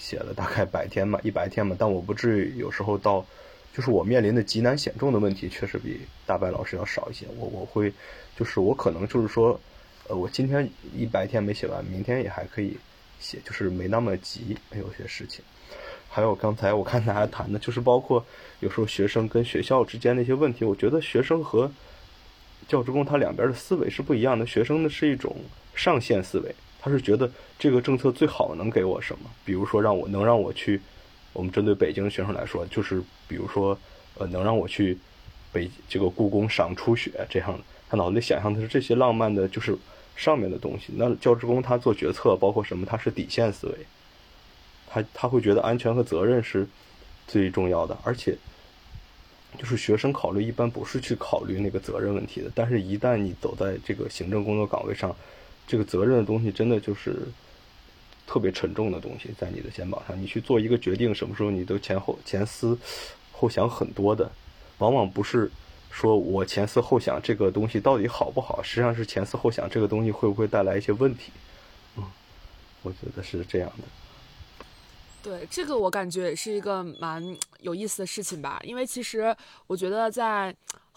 [0.00, 3.24] 写了大概百天嘛，一百天嘛，但我不至于有时候到，
[3.76, 7.26] 就是我面临的极难险重的问题确实比大白老师要少一些。
[7.36, 7.92] 我我会，
[8.34, 9.60] 就是我可能就是说，
[10.08, 12.78] 呃，我今天一百天没写完，明天也还可以
[13.20, 14.56] 写，就是没那么急。
[14.72, 15.44] 有些事情，
[16.08, 18.24] 还有刚才我看大家谈的，就是包括
[18.60, 21.70] 有时候学生跟学校之间的一些问题，我觉得学生和
[22.66, 24.46] 教职工他两边的思维是不一样的。
[24.46, 25.36] 学生的是一种
[25.74, 26.54] 上线思维。
[26.80, 29.30] 他是觉得这个政策最好能给我什么？
[29.44, 30.80] 比如说让我能让我去，
[31.34, 33.78] 我们针对北京学生来说，就是比如说，
[34.14, 34.96] 呃，能让我去
[35.52, 37.60] 北这个故宫赏初雪这样的。
[37.88, 39.76] 他脑子里想象的是这些浪漫的，就是
[40.16, 40.92] 上面的东西。
[40.96, 42.86] 那教职工他做决策，包括什么？
[42.86, 43.74] 他是底线思维，
[44.88, 46.66] 他他会觉得安全和责任是
[47.26, 47.98] 最重要的。
[48.02, 48.36] 而且，
[49.58, 52.50] 就是学生考虑一般不是去考虑那个责任问题的。
[52.54, 55.14] 但是一旦你走在这个行政工作岗位上，
[55.70, 57.16] 这个责任的东西真的就是
[58.26, 60.20] 特别沉重的东西，在你的肩膀上。
[60.20, 62.76] 你去做一个决定，什么时候你都前后前思
[63.30, 64.28] 后想很多的，
[64.78, 65.48] 往往不是
[65.92, 71.30] 说我前思后想这个东西到底好不好，实际上是前思后想这个东西会不会带来一些问题。
[71.96, 72.02] 嗯，
[72.82, 73.84] 我觉得是这样的。
[75.22, 77.24] 对，这个我感觉也是一个蛮
[77.60, 79.36] 有意思的事情吧，因为其实
[79.68, 80.52] 我觉得在。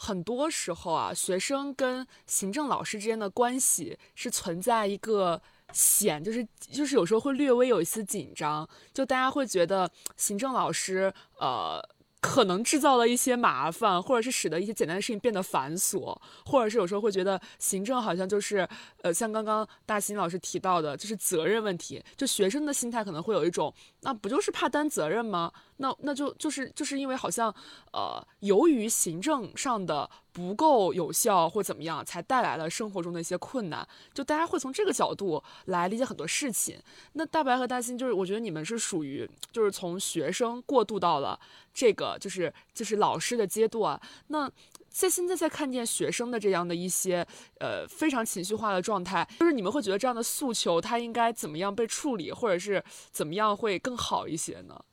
[0.05, 11.81] 很多时候啊，学生跟行政老师之间的关系是存在一个险，就是就是有时候会略微有一丝紧张，就大家会觉得行政老师呃
[12.19, 16.13] 可能制造了一些麻烦，或者是使得一些简单的事情变得繁琐，
[16.45, 18.67] 或者是有时候会觉得行政好像就是，
[19.03, 22.03] 呃，像刚刚大新老师提到的，就是责任问题。
[22.17, 25.51] 就学生的心态可能会有一种，那不就是怕担责任吗？
[25.77, 27.53] 那那就就是就是因为好像，
[27.91, 33.87] 呃，由于行政上的不够有效或怎么样，才带来了生活中的一些困难。
[34.13, 36.77] 就大家会从这个角度来理解很多事情。
[37.13, 41.39] 那大白和大新，就是我觉得你们是属于，就是从学生过渡到了
[41.73, 43.99] 这个，就是就是老师的阶段。
[44.27, 44.49] 那
[44.93, 47.27] 在现在在看见学生的这样的一些，
[47.59, 54.85] 呃，非常情绪化的状态，就是你们会觉得这样的诉求，它应该怎么样被处理，或者是怎么样会更好一些呢？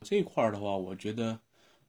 [0.00, 1.38] 这一块儿的话，我觉得，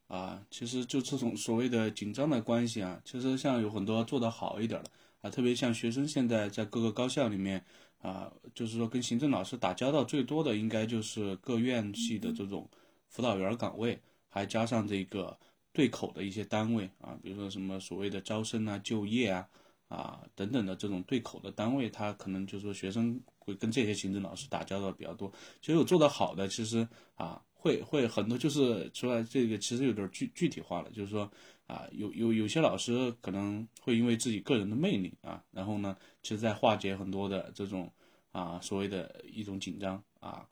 [0.07, 7.65] 啊，其实就这种所谓的紧张的关系啊，其实像有很多做得好一点的啊，特别像学生现在在各个高校里面
[8.01, 12.69] 啊，就是说跟行政老师打交道最多的，应该就是各院系的这种
[13.07, 15.37] 辅导员岗位，还加上这个
[15.73, 19.47] 对口的一些单位啊，比如说什么所谓的招生啊、就业啊
[19.87, 25.31] 啊等等的这种对口的单位，他可能就是说学生会跟这些行政老师打交道比较多。
[25.61, 27.41] 其实有做得好的，其实啊。
[27.61, 31.29] 会会很多，就是出来这个其实有点具具体化了，就是说
[31.67, 37.91] 啊，有有有些老师可能会因为自己个人的魅力啊，然后呢，其实在化解很多的这种
[38.31, 40.47] 啊所谓的一种紧张啊，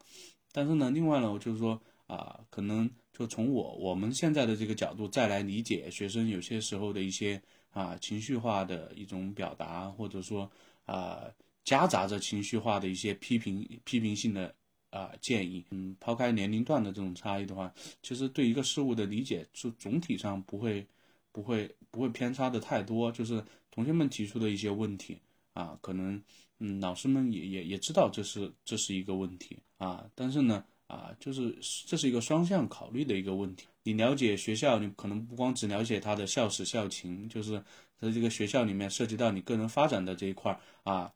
[0.51, 10.49] 但是呢，另外呢，我就是说啊，可能就从我我们现在的这个角度再来理解学生有些时候的一些啊情绪化的一种表达，或者说
[10.85, 11.23] 啊
[11.63, 14.53] 夹杂着情绪化的一些批评批评性的。
[14.89, 20.87] 啊，建议，嗯，抛开年龄段的这种差异的话，其实对一个事物的理解，是总体上不会，
[21.33, 23.11] 不会，不会偏差的太多。
[23.11, 25.19] 就是同学们提出的一些问题
[25.53, 26.19] 啊，可能，
[26.59, 33.67] 嗯，老师们也也也知道这是这是一个问题啊，但是呢，啊，就是这是一个双向考虑的一个问题。
[33.83, 37.63] 你了解学校，你可能不光只了解他的校史校情，就是
[37.99, 41.11] 在这个学校里面涉及到你个人发展的这一块啊。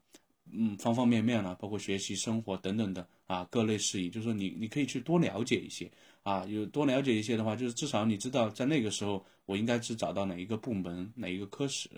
[0.53, 5.89] 嗯，方方面面了，包括学习、生活等等的啊，各类事宜，就是说你你可以去多了解一些
[6.23, 11.89] 啊，有多了解一些的话，就是至少你知道在那个时候我应该是找到哪一个部门、哪一个科室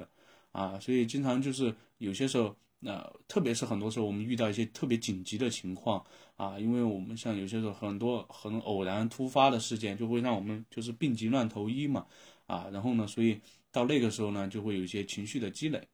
[0.52, 12.06] 啊，所以经常就是有些时候，那特别是很多时候我们遇到一些特别紧急的情况啊，因为我们像有些时候很多很偶然突发的事件，就会让我们就是病急乱投医嘛
[12.46, 13.40] 啊，然后呢，所以
[13.72, 15.88] 到那个时候呢，就会有一些情绪的积累。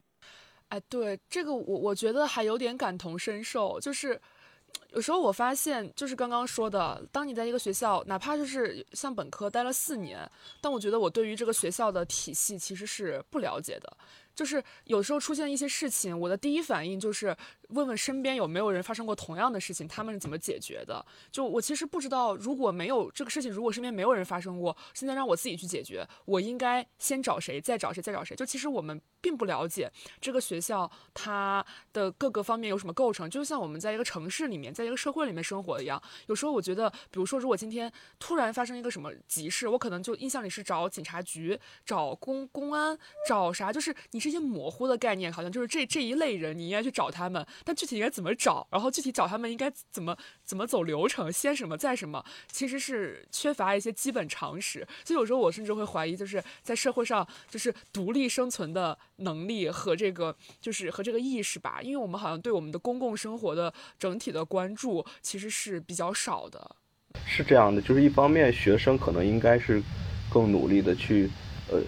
[0.69, 4.19] 哎，对这个我我觉得还有点感同身受，就是
[4.93, 10.29] 有时候我发现，就是刚刚说的，当你在一个学校，哪怕就是像本科待了四年，
[10.61, 13.97] 但我觉得我对于这个学校的体系其实是不了解的。
[14.39, 17.35] 就是有时候出现一些事情，我的第一反应就是
[17.69, 21.03] 问问身边有没有人发生过同样的事情，他们是怎么解决的。
[21.31, 28.35] 就我其实不知道，如果没有这个事情，如果身边没有人发生过，现在让我自己去解决，我应该先找谁，再找谁，再找谁？
[28.35, 33.29] 就其实我们并不了解这个学校它的各个方面有什么构成。
[33.29, 42.95] 就像我们在一个城市里面，在一个社会里面生活一样，有时候我觉得，比如说，如果今天突然发生一个什么急事，我可能就印象里是找警察局、找公公安、
[43.27, 44.19] 找啥，就是你。
[44.19, 54.87] 这些模糊的概念，好像就是这这一类人，你应该去找他们，但具体应该怎么找，然后具体找他们应该怎么怎么走流程，先什么再什么，其实是缺乏一些基本常识。
[55.05, 66.75] 所以有时候我甚至会怀疑，就是在社会上，就是独立生存的能力和这个，就是和这个意识吧，因为我们好像对我们的公共生活的整体的关注其实是比较少的。
[67.25, 69.81] 是这样的，就是一方面学生可能应该是
[70.31, 71.29] 更努力的去，
[71.71, 71.81] 呃。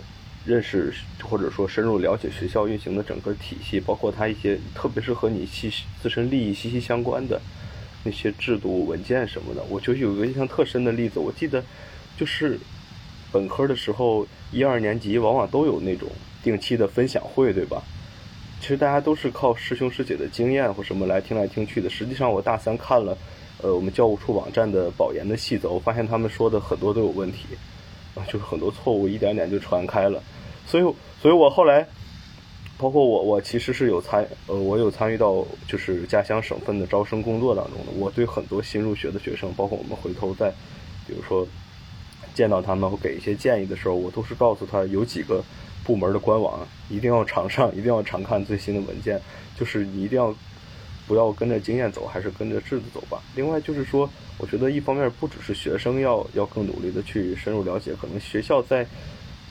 [0.44, 7.40] 认识或者说深入了解学校运行的整个体系，包括它一些特别是和你息自身利益息息相关的
[8.04, 9.64] 那些制度文件什么的。
[9.70, 11.64] 我就有个印象特深的例子，我记得
[12.18, 12.60] 就是
[13.32, 16.10] 本科的时候，一二年级往往都有那种
[16.44, 17.84] 定期的分享会，对吧？
[18.60, 21.88] 其实大家都是靠师兄师姐的经验或什么来听来听去的。
[21.88, 23.16] 实际上，我大三看了
[23.62, 27.46] 呃我们教务处网站的保研的细则，我发现他们说的很多都有问题。
[28.14, 30.22] 啊，就是很多错误一点点就传开了，
[30.72, 30.84] 所以，
[31.22, 31.86] 所以我后来，
[32.78, 37.92] 包括我，我其实是有参，呃，我有参与到就是家乡省份的招生工作当中的。
[37.98, 40.50] 我对很多新入学的学生，包括我们回头在，
[41.06, 41.46] 比如说
[42.34, 45.44] 见到他们或给一些建议的时候，我都是告诉他有几个
[45.84, 49.22] 部门的官网一定要常上，一定要常看最新的文件，
[49.60, 50.34] 就是你一定要。
[51.08, 53.22] 不要跟着经验走，还是跟着制度走吧。
[53.36, 58.86] 另外就是说，我觉得一方面不只是学生要要更努力的去深入了解，可能学校在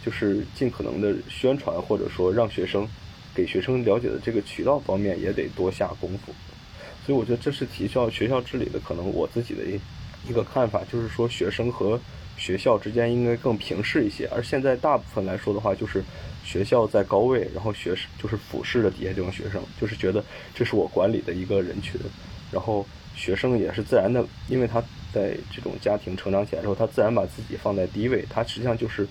[0.04, 2.88] 就是尽可能的宣传，或者说让学生
[3.34, 6.32] 给学生了解的这个渠道方面也得多下功夫。
[7.04, 9.62] 所以我觉得这是提效学校治理的可能我自己的
[10.28, 11.98] 一个看法，就是说学生和
[12.36, 14.28] 学校之间应该更平视一些。
[14.28, 16.02] 而现在大部分来说的话，就是
[16.44, 20.24] 学校在高位，然后学生就是俯视着底下这种学生，就是觉得
[20.54, 21.98] 这是我管理的一个人群，
[22.52, 22.86] 然后
[23.16, 24.80] 学生也是自然的，因为他
[25.12, 29.06] 在这种家庭成长起来之后，他自然把自己放在第一位，他实际上就是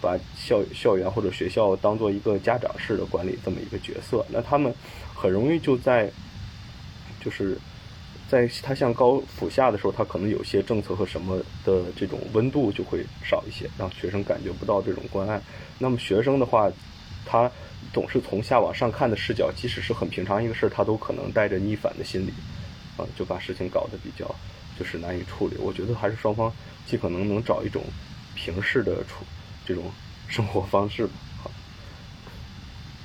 [0.00, 4.74] 把校校园或者学校当做一个家长式的管理这么一个角色，那他们
[5.14, 6.10] 很容易就在
[7.22, 7.58] 就是。
[8.30, 15.42] 在他向高俯下的时候，他可能有些政策和什么的这种温度就会少一些，让学生感觉不到这种关爱。
[15.80, 16.70] 那么学生的话，
[17.26, 17.50] 他
[17.92, 22.30] 总是从下往上看的视角，即使是很平常一个事儿，他都可能带着逆反的心理，
[22.96, 24.32] 啊，就把事情搞得比较
[24.78, 25.56] 就是难以处理。
[25.58, 26.52] 我觉得还是双方
[26.86, 27.82] 尽可能能找一种
[28.36, 29.24] 平视的处
[29.70, 29.88] 这种
[30.28, 31.12] 生活方式吧。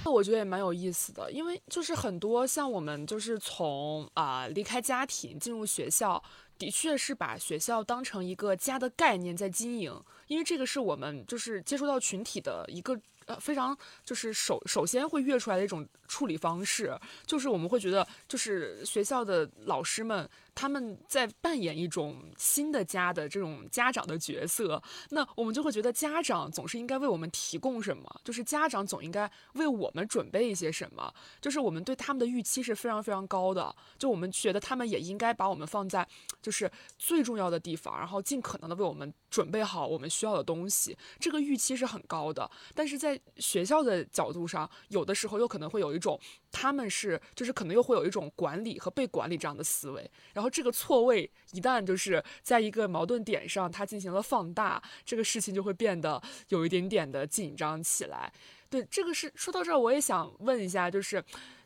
[0.05, 6.23] 我觉得也蛮有意思的，因为就是很多像我们就是从啊离开家庭进入学校，
[6.57, 9.93] 的确是把学校当成一个家的概念在经营，
[10.27, 16.97] 因为这个是我们就是接触到群体的一个呃非常就是首首先会跃出来的一种处理方式，
[17.27, 20.27] 就是我们会觉得就是学校的老师们。
[20.55, 36.07] 他们在扮演一种新的家的这种家长的角色，那我们就会觉得家长总是应该为我们提供什么，就是家长总应该为我们准备一些什么，就是我们对他们的预期是非常非常高的，就我们觉得他们也应该把我们放在
[36.41, 42.49] 就是最重要的地方，然后尽可能的为我们准备好我们需要的东西，这个预期是很高的。
[42.73, 46.19] 但是在学校的角度上，有的时候又可能会有一种
[46.57, 50.49] 他们是就是可能又会有一种管理和被管理这样的思维，然后。
[50.55, 58.31] 这个错位一旦就是在一个矛盾点上，它进行了放大，这个事情就会变得有一点点的紧张起来。
[58.69, 61.21] 对，这个是说到这儿，我也想问一下，就是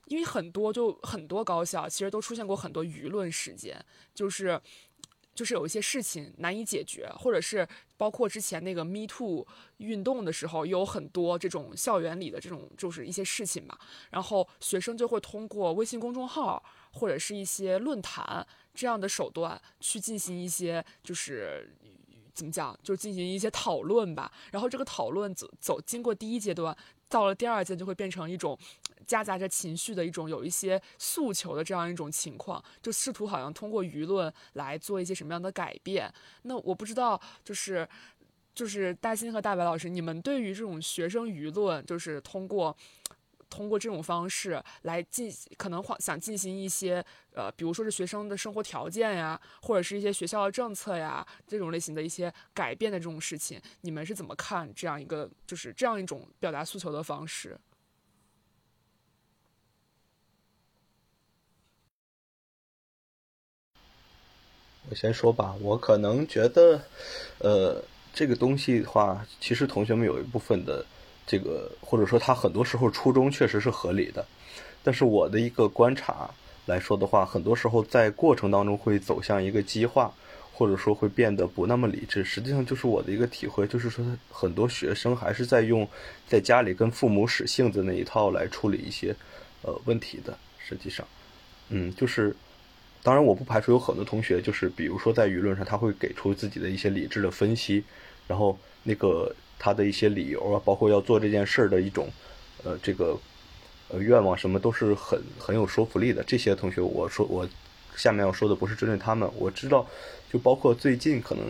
[0.06, 3.80] 因为很多就很多高校其实都出现过很多舆论事件，
[4.16, 4.60] 就是
[5.40, 7.66] 就是有一些事情难以解决，或者是
[7.96, 13.78] 包括之前那个 Me Too 运动的时候，有很多这种校园里的这种就是一些事情嘛，
[14.10, 16.62] 然后学生就会通过微信公众号
[16.92, 18.46] 或者是一些论坛。
[18.74, 21.74] 这样的手段去进行一些，就是
[22.34, 24.30] 怎么讲，就进行一些讨论吧。
[24.52, 26.76] 然后这个讨论走走经过第一阶段，
[27.08, 28.60] 到了第二阶段就会变成一种
[29.10, 36.14] 夹杂着情绪的一种有一些诉求的这样一种情况，就试图好像通过舆论来做一些什么样的改变。
[36.44, 37.90] 那我不知道，就是
[38.54, 42.78] 就是大新和大白老师，你们对于这种学生舆论，就是通过。
[43.52, 47.04] 通过这种方式来进，可能想进行一些
[47.34, 57.60] 呃，比如说是学生的生活条件呀，或者是一些学校的政策呀，这种类型的一些改变的这种事情，你们是怎么看这样一个就是这样一种表达诉求的方式？
[64.90, 66.82] 我先说吧，我可能觉得，
[67.38, 67.84] 呃，
[68.14, 70.86] 这个东西的话，其实同学们有一部分的。
[71.32, 74.26] 这个或者说他很多时候初衷确实是合理的，
[74.82, 76.28] 但是我的一个观察
[76.66, 80.12] 来说的话，很多时候在过程当中会走向一个激化，
[80.56, 82.24] 或者说会变得不那么理智。
[82.24, 85.88] 实际上就是我的一个体会，就是说很多学生还是在用
[86.28, 89.16] 在家里跟父母使性子那一套来处理一些
[89.62, 90.36] 呃问题的。
[90.58, 91.06] 实际上，
[91.68, 92.36] 嗯，就是
[93.10, 97.84] 当然我不排除有很多同学就是比如说在舆论上他会给出自己的一些理智的分析，
[98.28, 99.34] 然后那个。
[99.62, 102.08] 他的一些理由啊，包括要做这件事儿的一种，
[102.64, 103.20] 呃，这个，
[103.90, 106.24] 呃，愿望什么都是很很有说服力的。
[106.24, 107.46] 这些同学，我说我
[107.94, 109.86] 下面要说的不是针对他们，我知道，
[110.32, 111.44] 就包括最近可能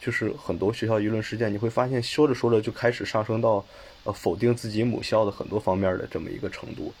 [0.00, 3.66] 就是很多学校舆论事件，你会发现说着说着就开始上升到
[4.04, 6.94] 呃否定自己母校的很多方面的这么一个程度。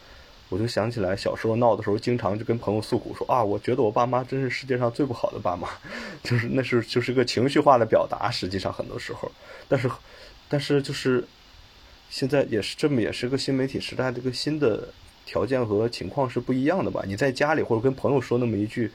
[0.48, 5.68] 我就想起来小时候闹的时候，经常就跟朋友诉苦说啊，我觉得我爸妈真是世界上最不好的爸妈，
[6.24, 9.30] 就是那是就是个情绪化的表达，实际上很多时候，
[9.68, 9.90] 但是。
[10.50, 11.22] 但是就是
[12.08, 14.88] 现在也是这么，也是个新媒体时代，这个新的
[15.26, 17.02] 条件和情况是不一样的吧？
[17.06, 18.90] 你在家里或者跟朋友说那么一句，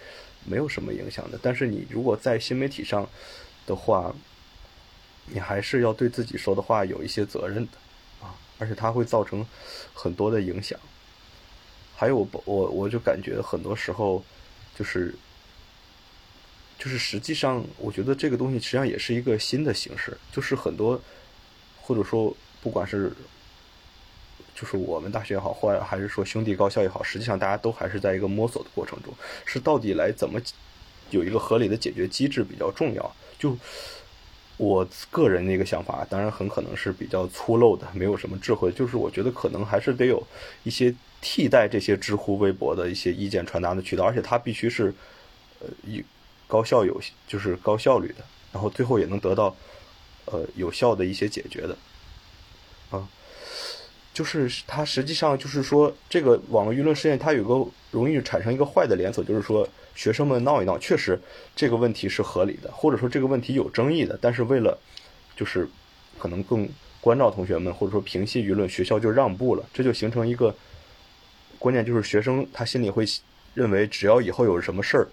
[0.45, 1.37] 没有什么影响的。
[1.43, 3.07] 但是你如果在新媒体上
[3.67, 4.11] 的话，
[5.27, 7.73] 你还是要对自己说的话有一些责任的
[8.19, 9.45] 啊，而且它会造成
[9.93, 10.79] 很多的影响。
[11.95, 14.23] 还有我我我就感觉很多时候
[14.77, 15.15] 就是
[16.77, 20.99] 就是实际上，我觉得这个东西实际上也是一个新的形式，就是很多。
[21.85, 23.11] 或者说，不管是
[24.55, 29.13] 就是我们大学也好，或者还是说兄弟高校也好，实际上大家都还是在一个摸索的过程中，
[29.45, 30.39] 是到底来怎么
[31.09, 33.15] 有一个合理的解决机制比较重要。
[33.37, 33.57] 就
[34.55, 38.71] 我个人的一个想法，当然很可能是比较粗陋的，没有什么智慧。
[38.71, 40.25] 就是我觉得可能还是得有
[40.63, 44.93] 一些替代这些知乎、微博的一些意见传达的渠道，而且它必须是
[45.59, 46.03] 呃一。
[46.45, 48.17] 高效有就是高效率的，
[48.51, 49.55] 然后最后也能得到
[50.25, 51.75] 呃有效的一些解决的，
[52.91, 53.09] 啊，
[54.13, 61.19] 就是它实际上就是说这个网络舆论事件它有个容易产生一个坏的连锁，就是说学生们闹一闹，确实
[61.55, 64.77] 这个问题是合理的，或者说这个问题有争议的，但是为了
[65.35, 65.67] 就是
[66.19, 66.69] 可能更
[67.01, 70.55] 关照同学们，或者说平息舆论，学校就让步了，这就形成一个
[71.63, 73.05] 关键，就是学生他心里会
[73.53, 75.07] 认为，只要以后有什么事儿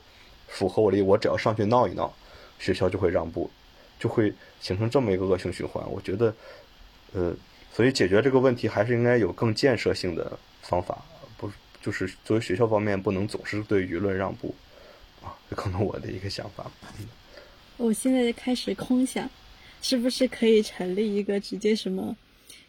[0.49, 2.13] 符合我的，我只要上去闹一闹，
[2.59, 3.49] 学校就会让步，
[4.01, 5.89] 就会形成这么一个恶性循环。
[5.89, 6.35] 我觉得，
[7.13, 7.33] 呃，
[7.73, 11.01] 所以解决这个问题还是应该有更建设性的方法，
[11.37, 11.49] 不
[11.81, 14.53] 就是作为学校方面不能总是对舆论让步
[15.23, 16.69] 啊，这可能我的一个想法。
[17.77, 19.31] 我现在开始空想。
[19.83, 22.15] 是不是可以成立一个直接什么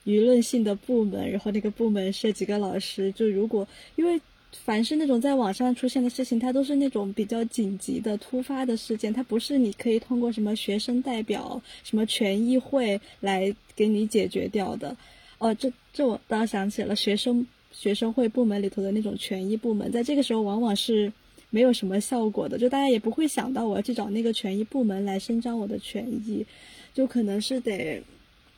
[0.06, 1.30] 舆论性的部门？
[1.30, 3.12] 然后那个部门设几个老师？
[3.12, 4.20] 就如果因为
[4.66, 14.96] 凡是那种在网上出现的事情，它都是那种比较紧急的突发的事件，它不是你可以通过什么学生代表、什么权益会来给你解决掉的。
[15.38, 21.12] 哦，这这我倒想起了学生学生会部门里头的那种权益部门，在这个时候往往是
[21.50, 26.46] 没有什么效果的，就大家也不会想到我要去找那个权益部门来伸张我的权益。
[26.94, 28.04] 就可能是得，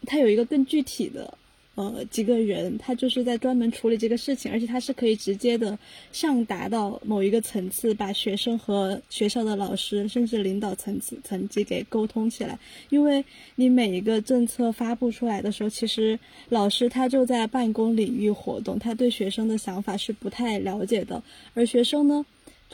[0.05, 1.37] 他有一个更具体的，
[1.75, 5.77] 呃，几个人，他就是在专门处理这个事情，而且他是可以直接的
[6.11, 12.59] 上达到某一个层次，把学生和学校的老师，甚至领导层次层级给沟通起来。
[12.89, 13.23] 因为
[13.55, 21.23] 你每一个政策发布出来的时候，其实老师他就在办公领域活动，他对学生的想法是不太了解的，
[21.55, 22.23] 而学生呢？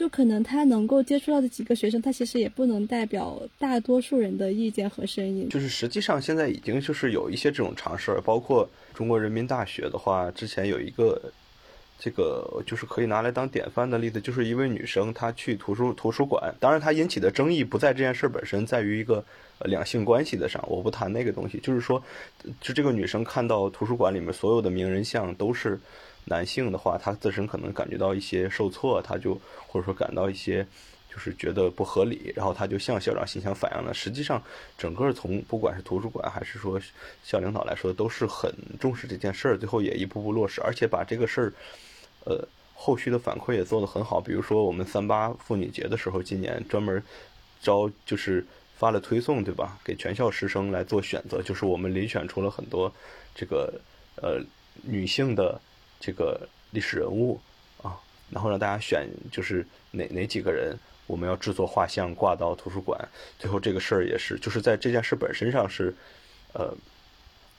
[0.00, 5.46] 就可能他能够接触到的几个学生，他其实也不能代表大多数人的意见和声音。
[5.50, 11.20] 就是实际上现在已经就是有一些这种尝试，包括中国人民大学的话，之前有一个
[11.98, 19.22] 这个就是可以拿来当典范的例子，就是一位女生她去图书图书馆，当然她引起的争议不在这件事本身，在于一个
[19.66, 22.02] 两性关系的上，我不谈那个东西，就是说，
[22.58, 25.78] 就这个女生看到图书馆里面所有的名人像都是。
[26.26, 29.34] 男性的话，他自身可能感觉到一些受挫，他就
[29.66, 30.64] 或者说感到一些
[31.12, 33.92] 就是觉得不合理，然后他就向校长信箱反映了。
[33.92, 34.40] 实际上，
[34.78, 36.80] 整个从不管是图书馆还是说
[37.24, 41.52] 校领导来说，都是很重视这件事儿，最后也一步步落实，而且把这个事儿，
[42.26, 44.20] 呃，后续的反馈也做得很好。
[44.20, 47.02] 比如说我们三八妇女节的时候，今年专门
[47.60, 48.46] 招就是
[48.76, 49.76] 发了推送，对吧？
[49.82, 52.92] 给全校师生来做选择，就是我们遴选出了很多
[53.34, 53.80] 这个
[54.14, 54.40] 呃
[54.82, 55.60] 女性的。
[56.00, 57.38] 这个历史人物
[57.82, 57.94] 啊，
[58.30, 60.74] 然后让大家选，就是哪哪几个人，
[61.06, 62.98] 我们要制作画像挂到图书馆。
[63.38, 65.94] 最后这个事儿也是，就是在这件事本身上是，
[66.54, 66.74] 呃，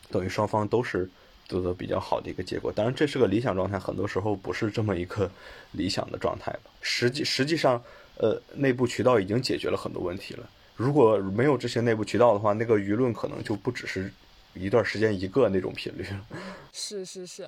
[0.09, 1.07] 等于双方都是
[1.47, 2.71] 得到比较好的一个结果。
[2.71, 5.29] 当然这是个理想状态，很多时候不是这么一个
[5.73, 6.53] 理想的状态。
[6.81, 7.81] 实际实际上，
[8.17, 10.49] 呃，内部渠道已经解决了很多问题了。
[10.75, 14.11] 如果没有这些内部渠道的话，那个舆论可能就不只是
[14.55, 16.05] 一段时间一个那种频率。
[16.73, 17.47] 是是是。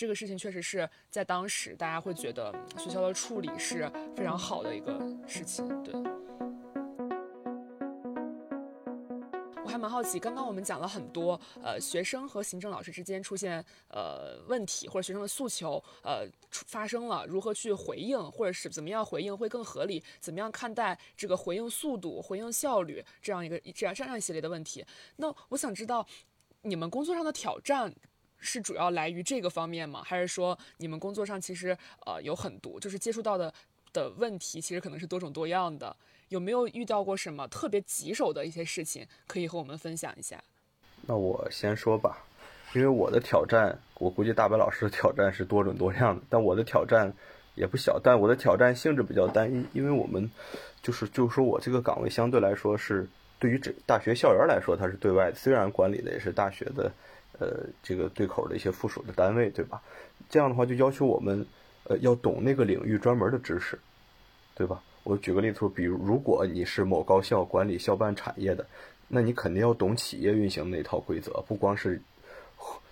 [0.00, 3.86] 这个事情确实是在当时，大家会觉得学校的处理是
[4.16, 5.68] 非常好的一个事情。
[5.82, 5.92] 对，
[9.62, 15.72] 我还蛮好奇，刚刚我们讲了很多，呃，学生和行政老师之间出现呃问题，或者学生的诉求
[16.02, 20.02] 呃发生了，如何去回应，或者是怎么样回应会更合理？
[20.18, 24.82] 怎么样看待这个回应速度、回应效率这样一个这样这样一系列的问题？
[25.16, 26.06] 那我想知道
[26.62, 27.94] 你们工作上的挑战。
[28.40, 30.02] 是主要来于这个方面吗？
[30.04, 31.76] 还是说你们工作上其实
[32.06, 33.52] 呃有很多，就是接触到的
[33.92, 35.94] 的问题，其实可能是多种多样的？
[36.28, 40.42] 有没有遇到过什么特别棘手的一些事情，可以和我们分享一下？
[41.02, 42.24] 那我先说吧，
[42.72, 47.12] 因为我的挑战，我估计大白老师的挑战是多种多样的，但我的挑战
[47.56, 50.30] 也不小，但我的挑战性质比较单一，因为我们
[50.80, 53.08] 就是就是说我这个岗位相对来说是
[53.40, 56.90] 对于这大学校园来说，它是对外，虽然管理的也是大学的。
[57.40, 59.80] 呃，这个对口的一些附属的单位，对吧？
[60.28, 61.44] 这样的话就要求我们，
[61.84, 63.80] 呃，要懂那个领域专门的知识，
[64.54, 64.82] 对吧？
[65.04, 68.66] 我举个例子，比如如果你是某高校管理校办产业的，
[69.08, 71.98] 那你肯定要懂企业运行那套规则，不光是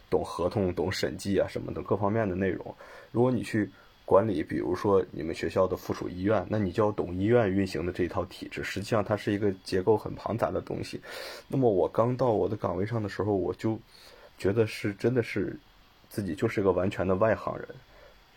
[0.08, 2.74] 懂合同、懂审计啊什么的各方面的内容。
[3.12, 3.70] 如果你去
[4.06, 8.64] 管理，比如说你们学校的附属医院，那你就要懂医院运行的这一套体制。
[8.64, 10.98] 实际上，它是一个结构很庞杂的东西。
[11.46, 13.78] 那么我刚到我的岗位上的时候，我就。
[14.38, 15.54] 觉得是真的是
[16.08, 17.66] 自己就是个完全的外行人，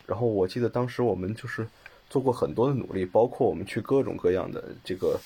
[0.06, 1.66] 然后我记得当时我们就是
[2.10, 5.18] 做过很多的努力，包括我们去各种各样的这个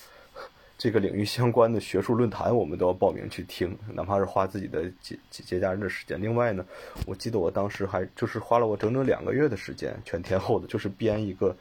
[0.77, 6.21] 这个领域相关的学术论坛，我们都要报名去听，哪怕是花自己的节节节假日的时间。
[6.21, 6.63] 另外呢，
[7.05, 11.55] 我记得我当时还就是花了我整整两个月的时间，全天候的，就是编一个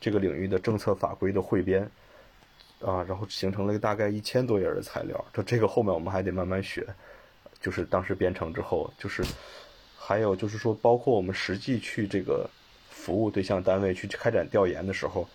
[0.00, 1.90] 这个领域的政策法规的汇编。
[2.84, 5.24] 啊，然后形成了一个大概一千多页的材料。
[5.32, 6.84] 这这个后面我们还得慢慢学，
[7.62, 9.24] 就是当时编程之后，就是
[9.96, 12.46] 还有就是说，包括我们实际去这个
[12.90, 15.26] 服务对象单位去开展调研的时候，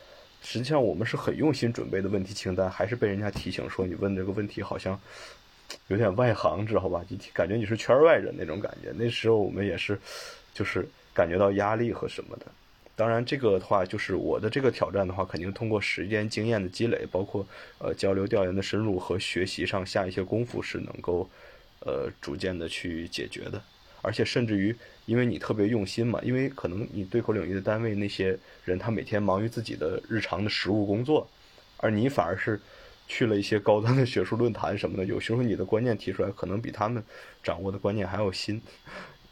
[0.44, 5.00] 实际上我们是很用心准备的问题清单，还是被人家提醒说你问这个问题好像。
[5.90, 7.04] 有点外行，知道吧？
[7.10, 8.90] 就感觉你是圈外人那种感觉。
[8.96, 10.00] 那时候我们也是，
[10.54, 12.46] 就是感觉到压力和什么的。
[12.96, 17.46] 当然，这个的话，就是我的这个挑战的话，肯定通过时间经验的积累，包括
[17.80, 21.30] 呃交流调研的深入和学习上下一些功夫，是能够
[21.80, 23.62] 呃逐渐的去解决的。
[24.02, 24.76] 而且甚至于，
[25.06, 31.28] 因为你特别用心嘛，因为可能你对口领域的单位那些人，他每天忙于自己的日常的实务工作，
[31.78, 32.60] 而你反而是。
[33.10, 37.02] 去了一些高端的学术论坛什么的，有时候你的观念提出来，可能比他们
[37.42, 38.62] 掌握的观念还要新，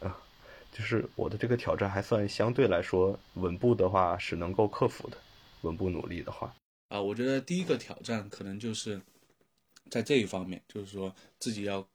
[0.00, 0.16] 啊，
[0.72, 5.18] 就是我的这个挑战还算相对来说稳步的话是能够克服的，
[5.60, 6.54] 稳步努力的话，
[6.88, 8.98] 啊，我觉得第一个挑战可能就是
[9.90, 11.86] 在这一方面，就是说自己要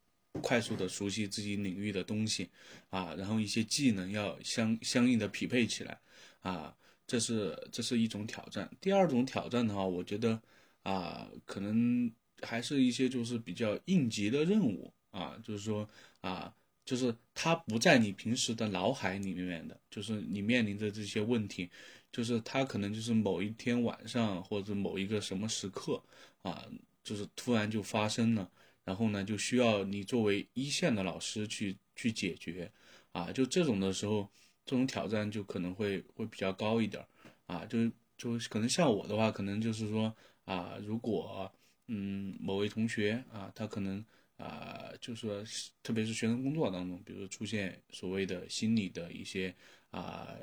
[0.42, 2.50] 快速的熟悉自己领域的东西，
[2.90, 6.00] 啊，然后一些技能要相相应的匹配起来，
[6.42, 6.76] 啊，
[7.06, 8.70] 这是这是一种挑战。
[8.80, 10.42] 第二种挑战的话，我觉得。
[10.84, 12.12] 啊，可能
[12.42, 15.88] 还是一些就是比较应急的任务啊，就是说
[16.22, 16.52] 啊，
[16.84, 21.70] 就是它不在你平时的脑海里面的，就是你面临的这些问题，
[22.12, 26.04] 就是它可能就是某一天晚上或者某一个什么时刻
[26.42, 26.66] 啊，
[27.04, 28.50] 就是突然就发生了，
[28.84, 32.72] 然后呢，就需要你作为一线的老师去去解决
[33.12, 34.30] 啊，就这种的时候，
[34.66, 37.06] 这种挑战就可能会会比较高一点
[37.46, 40.16] 啊，就就可能像我的话，可能就是说。
[40.46, 41.50] 啊，如果
[41.88, 44.04] 嗯某位同学啊，他可能
[44.38, 45.42] 啊，就是说
[45.84, 49.56] 特别是学生工作当中，比如出现所谓的心理的一些
[49.92, 50.36] 啊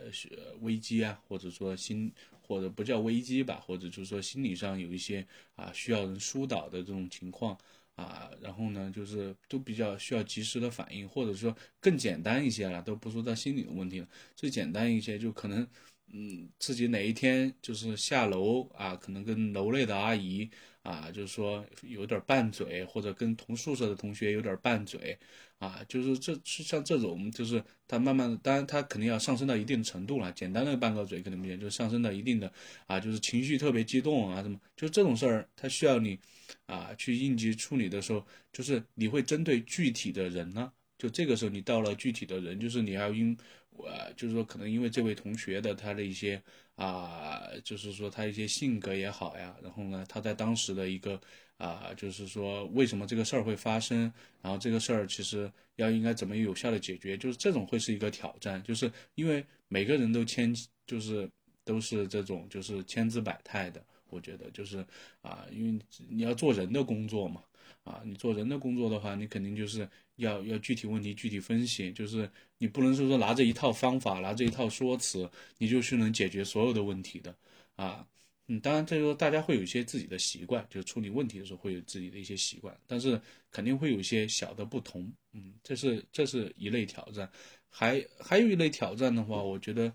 [0.60, 2.10] 危机啊，或者说心
[2.40, 5.26] 或者不叫危机吧，或者就是说心理上有一些
[5.56, 7.58] 啊需要人疏导的这种情况
[7.98, 15.66] 啊，然后呢，就是都比较需要及时的反应，或者说更简单一些了，都不说到心理的问题了，最简单一些就可能。
[16.10, 20.48] 嗯，自己哪一天就是下楼啊，可能跟楼内的阿姨
[20.82, 25.18] 啊，就是说有点拌嘴，或者跟同宿舍的同学有点拌嘴，
[25.58, 32.52] 啊，就是这是像这种，就是他慢慢的，当然他肯定要上升到一定程度了，简单的拌个嘴可能不行，就上升到一定的
[32.86, 36.18] 啊，就是情绪特别激动啊，什么，就这种事儿，他需要你
[36.66, 43.36] 啊去应急处理的时候，就是你会针对具体的人呢，就这个时候你到了具体的人，就是你要应。
[43.70, 46.42] 我就是说，可能因为这位同学的他的一些
[46.78, 51.20] 啊，就是说他一些性格也好呀，然后呢，他在当时的一个
[51.56, 54.00] 啊，就是说为什么这个事儿会发生，
[54.40, 60.54] 然后这个事儿其实要应该怎么有效的解决，就是这种会是一个挑战，就是因为每个人都千
[60.86, 61.28] 就是
[61.64, 64.78] 都是这种就是千姿百态的，我觉得就是
[65.20, 67.42] 啊，因为你要做人的工作嘛。
[67.88, 77.34] 啊，你做人的工作的话，你肯定就是要要具体问题具体分析，就是你不能说说拿着一套方法，拿着一套说辞，你就是能解决所有的问题的
[77.76, 78.06] 啊。
[78.48, 83.18] 嗯，当然这个大家会有一些自己的习惯，就是处理问题的时候会有自己的一些习惯，但是
[83.50, 85.10] 肯定会有一些小的不同。
[85.32, 87.30] 嗯，这是这是一类挑战，
[87.70, 89.92] 还还有一类挑战的话，我觉得，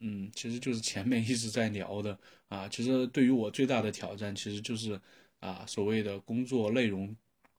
[0.00, 2.18] 嗯，其实就是前面一直在聊的
[2.48, 5.00] 啊，其实对于我最大的挑战，其实就是
[5.40, 7.14] 啊，所谓的工作内容。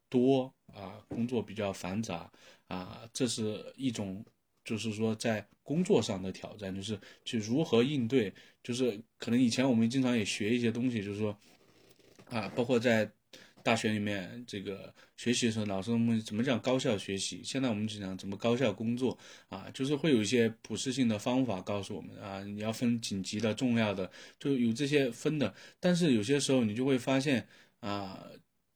[0.10, 2.32] 多啊，工作比较繁杂
[2.68, 4.26] 啊，这是一种，
[4.66, 8.34] 就是说在工作上的挑战，就是去如何应对，
[8.64, 11.38] 就是可能以前我们经常也学一些东西，就是说
[12.26, 13.12] 啊，包括在
[13.64, 19.18] 大学里面这个学习的时候，老师们怎么讲高效学习，现在我们就讲怎么高效工作
[19.50, 27.48] 啊，就是会有一些普适性的方法告诉我们啊，你要分紧急的、重要的，就有这些分的，但是有些时候你就会发现
[27.80, 28.26] 啊。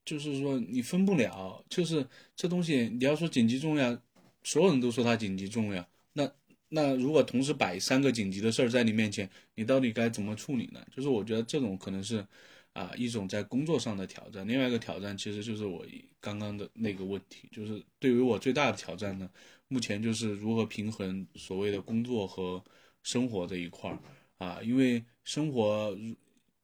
[0.05, 3.97] 就是说你分不了，就是这东西你要说紧急重要，
[4.43, 6.29] 所有人都说它紧急重要，那
[6.67, 10.85] 那如果同时摆三个紧急的事儿在你面前，你到底该怎么处理呢？
[10.93, 12.25] 就是我觉得这种可能是
[12.73, 15.85] 啊一种在工作上的挑战，另外一个挑战其实就是我
[16.19, 19.29] 刚刚的那个问题，就是对于我最大的挑战呢，
[19.69, 22.61] 目前就是如何平衡所谓的工作和
[23.03, 23.97] 生活这一块儿
[24.37, 25.97] 啊，因为生活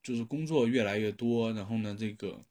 [0.03, 2.43] 就是工作越来越多，然后呢这个。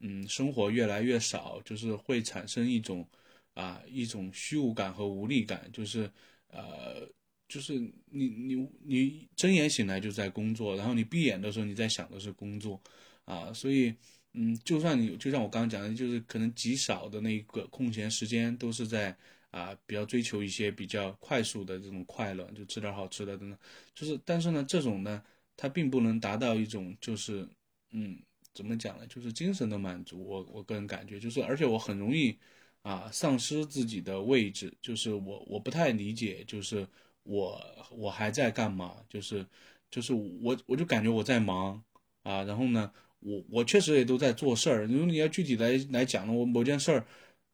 [0.00, 3.06] 嗯，生活越来越少，就是会产生一种，
[3.54, 6.10] 啊，一种虚无感和无力感，就是，
[6.48, 7.08] 呃，
[7.48, 7.74] 就是
[8.06, 12.80] 你你你睁眼醒来就在工作，然后你闭眼的时候你在想的是工作，
[13.24, 13.92] 啊，所以，
[14.34, 19.16] 嗯，就算你就像我刚刚讲的，就是可能极少的那个空闲时间都是在
[19.50, 23.58] 啊，比较追求一些比较快速的这种快乐，就吃点好吃的等等，
[23.94, 25.22] 就是，但是呢，这种呢，
[25.56, 27.48] 它并不能达到一种就是，
[27.90, 28.16] 嗯。
[28.58, 29.06] 怎么讲呢？
[29.06, 30.24] 就是精神的满足。
[30.26, 32.36] 我我个人感觉就是，而且我很容易
[32.82, 36.84] 啊丧失自己的位置，就是我我不太理解，就是
[37.22, 38.96] 我我还在干嘛？
[39.08, 39.46] 就是
[39.92, 41.80] 就是我我就感觉我在忙
[42.24, 44.86] 啊，然后呢，我我确实也都在做事儿。
[44.86, 47.06] 如果你要具体来来讲呢，我某件事儿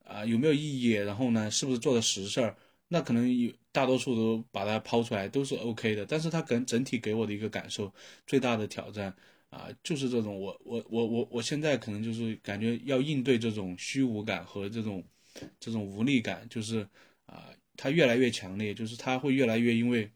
[0.05, 0.93] 啊有没有意义？
[0.93, 2.57] 然后呢，是不是做的实事儿？
[2.89, 7.93] 那可能有大多数都把它抛出来都是 OK 的，但是它跟整体给我的一个感受
[8.27, 9.15] 最大的挑战
[9.55, 15.05] 啊，就是这种我我我我我现在可能就是感觉要应对这种虚无感和这种
[15.61, 16.87] 这种无力感，就是
[17.27, 20.11] 啊，它越来越强烈，就是它会越来越因为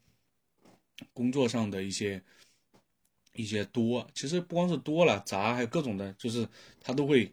[1.13, 2.21] 工作上的一些
[3.35, 6.49] 一些多，其实不光是多了杂，还有各种的，就是
[6.81, 7.33] 它都会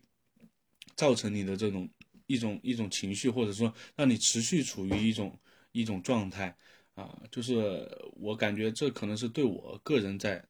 [0.96, 1.90] 造成你的这种。
[2.28, 5.40] 一种一种情绪，或者说让你持续处于一种
[5.74, 6.58] 一种状态
[6.96, 10.44] 啊，就是我感觉这可能是对我个人在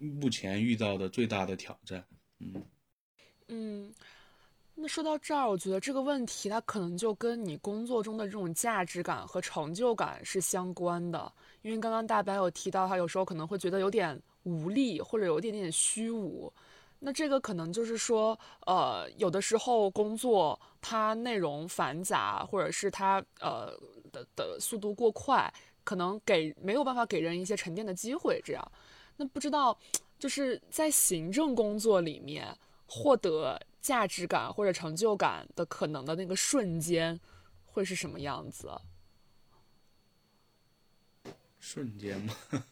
[0.00, 2.04] 目前遇到的最大的挑战。
[2.38, 2.64] 嗯
[3.48, 3.94] 嗯，
[4.74, 11.32] 那说到这儿，我觉得这个问题它可能就跟你工作中的这种价值感和成就感是相关的，
[11.62, 16.52] 因为刚刚大白有提到，他有时候可能会觉得有点无力，或者有一点点虚无。
[17.02, 23.72] 那这个可能就是说，呃，有的时候工作它内容繁杂，或者是它呃
[24.12, 28.40] 的的速度过快，可能给没有办法给人一些沉淀的机会。
[28.44, 28.72] 这样，
[29.20, 29.78] 那不知道
[30.18, 32.56] 就是在行政工作里面
[32.86, 37.20] 获得价值感或者成就感的可能的那个瞬间
[37.66, 38.72] 会是什么样子？
[41.58, 42.34] 瞬间吗？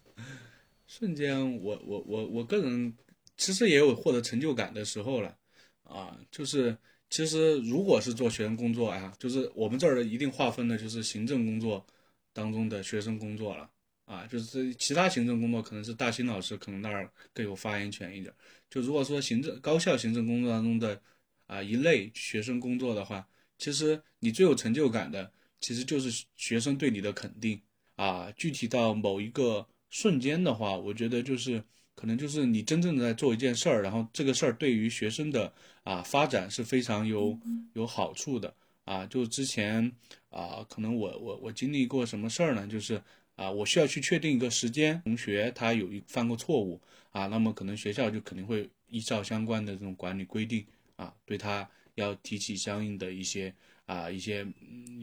[0.87, 2.97] 瞬间，我我我我个人。
[3.41, 5.39] 其实也有获得成就感的时候了，
[5.85, 6.77] 啊，就是
[7.09, 11.87] 其实如果是做学生工作呀，就是我们这儿的一定划分的就是行政工作
[12.33, 13.71] 当中的学生工作了，
[14.09, 18.35] 啊，就是其他行政工作可能是大新老师可能那儿更有发言权一点。
[18.71, 21.01] 就如果说行政高校行政工作当中的
[21.47, 23.29] 啊一类学生工作的话，
[23.59, 25.31] 其实你最有成就感的
[25.61, 27.61] 其实就是学生对你的肯定
[27.97, 28.33] 啊。
[28.37, 31.63] 具体到某一个瞬间的话，我觉得就是。
[32.01, 35.53] 可能就是你真正的在做一件事儿，然后这个事儿对于学生的
[35.83, 37.37] 啊发展是非常有
[37.73, 38.55] 有好处的
[38.85, 39.05] 啊。
[39.07, 39.93] 就之前
[40.31, 42.69] 啊，可能我我我经历过什么事儿呢？
[42.69, 43.03] 就是
[43.39, 46.81] 啊，我需要去确定一个时间，同学他有一犯过错误
[47.13, 50.67] 啊，那么可能学校就肯定会依照相关的这种管理规定
[50.97, 53.55] 啊，对他要提起相应的一些
[53.87, 54.45] 啊一些，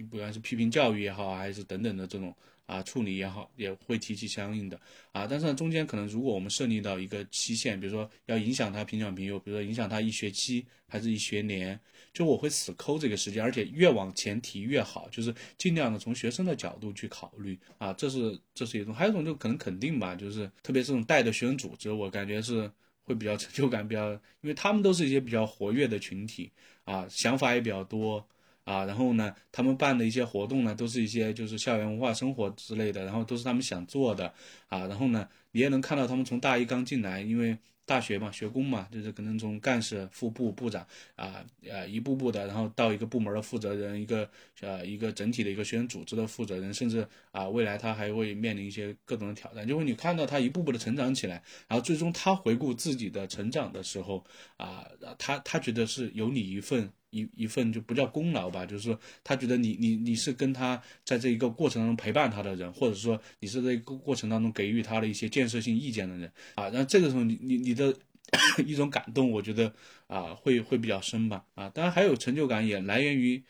[0.09, 2.35] 不管是批评教育也好，还是等等的这种。
[2.65, 4.79] 啊，处理也好，也会提起相应的
[5.11, 11.79] 啊，但是呢，中间可能如果我们设立到一个期限，比如说要影响他评奖评优，比如说影响他一学期还是一学年，
[12.11, 22.71] 就我会死抠这个时间，而且越往前提越好，就是尽量的从学生的角度去考虑啊，这是这是一种，还有一种就可能肯定吧，就是特别这种带的学生组织，我感觉是
[23.03, 24.11] 会比较成就感比较，
[24.41, 26.51] 因为他们都是一些比较活跃的群体
[26.83, 28.27] 啊，想法也比较多。
[28.65, 34.25] 啊，然后呢，他们办的一些活动呢，都是一些就是校园文化生活之类的，然后都是他们想做的
[34.67, 34.87] 啊。
[34.87, 37.55] 然后呢，你也能看到他们从大一刚进来，因为
[37.85, 40.83] 大学嘛，学工嘛，就是可能从干事、副部、部长
[41.15, 44.27] 啊，呃，一步步的，然后到一个部门的负责人，一个
[44.61, 49.67] 呃一个整体的一个学生组织的负责人，甚至啊，未来他还会面临一些各种的挑战。
[49.67, 51.35] 就会你看到他一步步的成长起来，
[51.67, 54.25] 然后最终他回顾自己的成长的时候
[54.57, 54.83] 啊，
[55.19, 56.91] 他他觉得是有你一份。
[57.15, 66.65] 一一份就不叫功劳吧，就是说他觉得你你你是跟他在这一个过程当中陪伴他的人，或者说你是在一个过程当中给予他的一些建设性意见的人啊。
[66.65, 67.95] 然后这个时候你你你的
[68.67, 69.73] 一种感动，我觉得
[70.07, 71.69] 啊会会比较深吧啊。
[71.69, 73.41] 当然还有成就感也来源于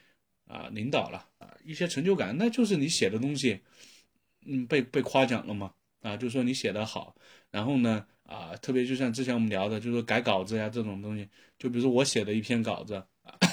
[0.45, 3.61] 啊领导了啊一些成就感，那就是你写的东西
[4.45, 7.15] 嗯被被夸奖了嘛啊，就说你写的好，
[7.49, 13.03] 然后呢啊特别就像之前我们聊的，就是改稿子呀这种东西，就比如说我写的一篇稿子。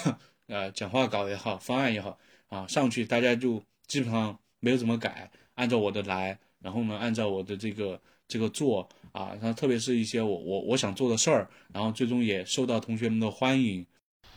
[0.49, 7.99] 呃，讲话稿也好，方案也好啊，上去大家就基本上没有怎么改，按照我的来，然后呢，按照我的这个
[8.29, 13.87] 这个做啊，然后特别是一些我我我想做的事儿，然后最终也受到同学们的欢迎。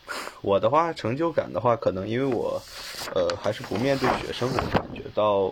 [0.42, 2.62] 我的话，成就感的话，可能因为我，
[3.14, 5.52] 呃，还是不面对学生，我感觉到，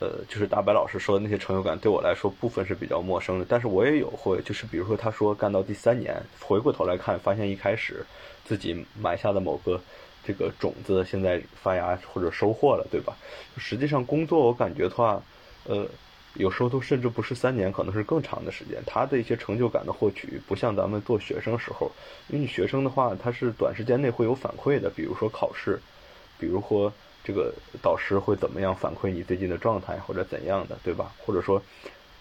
[0.00, 8.04] 呃，就是大白老师说的那些成就感，对我来说部分是比较陌生的，但是我也有会，就是比如说他说干到第三年，回过头来看，发现一开始。
[8.44, 9.80] 自己埋下的某个
[10.24, 13.16] 这个种子，现在发芽或者收获了，对吧？
[13.56, 15.22] 实际上工作，我感觉的话，
[15.64, 15.86] 呃，
[16.34, 18.82] 有时候都甚至不是三年，可能是更长的时间。
[18.86, 21.90] 他的一些成就感的获取，不像咱们做学生时候，
[22.28, 25.80] 因为你学生的话，他是短时间内会有反馈的，比如说考试，
[26.38, 26.92] 比如说
[27.24, 31.12] 这个导师会怎么样反馈你最近的状态或者怎样的，对吧？
[31.18, 31.62] 或者说。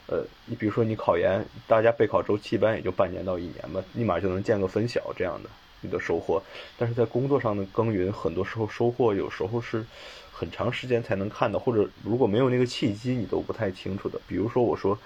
[0.08, 5.50] 呃，你比如说你考研，大家备考周期一般也就半年到一年吧，立马就能见个分晓这样的
[5.82, 6.42] 你的收获。
[6.78, 9.86] 但是在工作上的耕耘，很多时候收获有时候是
[10.32, 14.20] 很长时间才能看到，或者如果没有那个契机，你都不太清楚的。
[14.26, 14.98] 比如说我说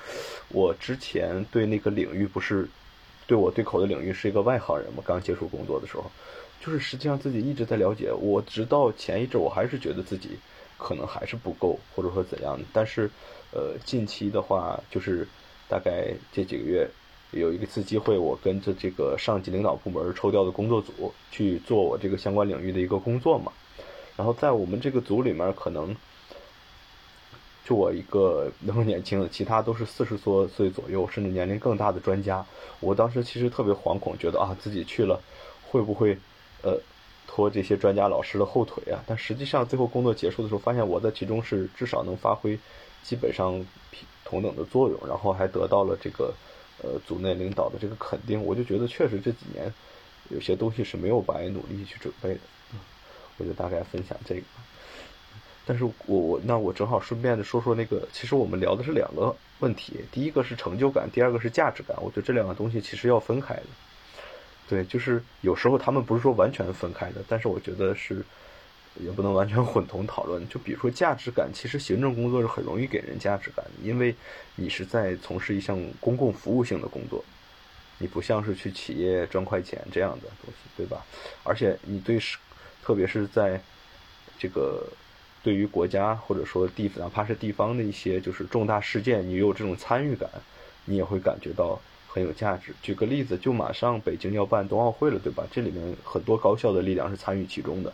[0.49, 2.67] 我之前对那个领域不是
[3.25, 6.11] 对我对口的领域是一个外行人嘛，刚接触工作的时候，
[6.59, 8.11] 就是实际上自己一直在了解。
[8.13, 10.37] 我直到前一阵，我还是觉得自己
[10.77, 13.09] 可能还是不够，或者说怎样，但是。
[13.51, 15.25] 呃，近期的话，就是
[15.69, 16.85] 大概这几个月，
[17.35, 23.51] 有一次机会，我跟着这个上级领导部门抽调的工作组去做我这个相关领域的一个工作嘛。
[24.15, 25.95] 然后在我们这个组里面，可能
[27.65, 32.45] 就我一个那么年轻的，其他都是四十多岁左右，甚至年龄更大的专家。
[32.79, 35.21] 我当时其实特别惶恐，觉得啊，自己去了
[35.69, 36.17] 会不会
[36.63, 36.79] 呃
[37.27, 39.03] 拖这些专家老师的后腿啊？
[39.05, 42.57] 但实际上最后工作结束的时候，发现我在其中是至少能发挥。
[43.03, 43.63] 基本上
[44.23, 46.33] 同等的作用，然后还得到了这个
[46.83, 49.73] 呃组内领导的这个肯定，我就觉得确实这几年
[50.29, 52.39] 有些东西是没有白努力去准备的，
[53.37, 54.41] 我就大概分享这个。
[55.65, 63.63] 但是我我那我正好顺便的说说那个，其实我们聊的是两个问题，第一个是成就感，第二个是价值感，我觉得这两个东西其实要分开的。
[64.67, 68.23] 对，就是有时候他们不是说完全分开的，但是我觉得是。
[68.99, 70.47] 也不能完全混同讨论。
[70.49, 74.15] 就比如说价值感，其实行政工作是很容易给人价值感的，因为
[74.55, 77.23] 你是在从事一项公共服务性的工作，
[77.97, 81.05] 你不像是去企业赚快钱这样的东西，对吧？
[81.43, 82.37] 而且你对是，
[82.83, 83.59] 特别是在
[84.37, 84.87] 这个
[85.43, 90.29] 对于国家或者说地，哪怕是地方的一些就是重大事件，你有这种参与感，
[90.85, 92.73] 你也会感觉到很有价值。
[92.81, 95.45] 举个例子，就马上北京要办冬奥会了，对吧？
[95.51, 97.93] 这里面很多高校的力量是参与其中的。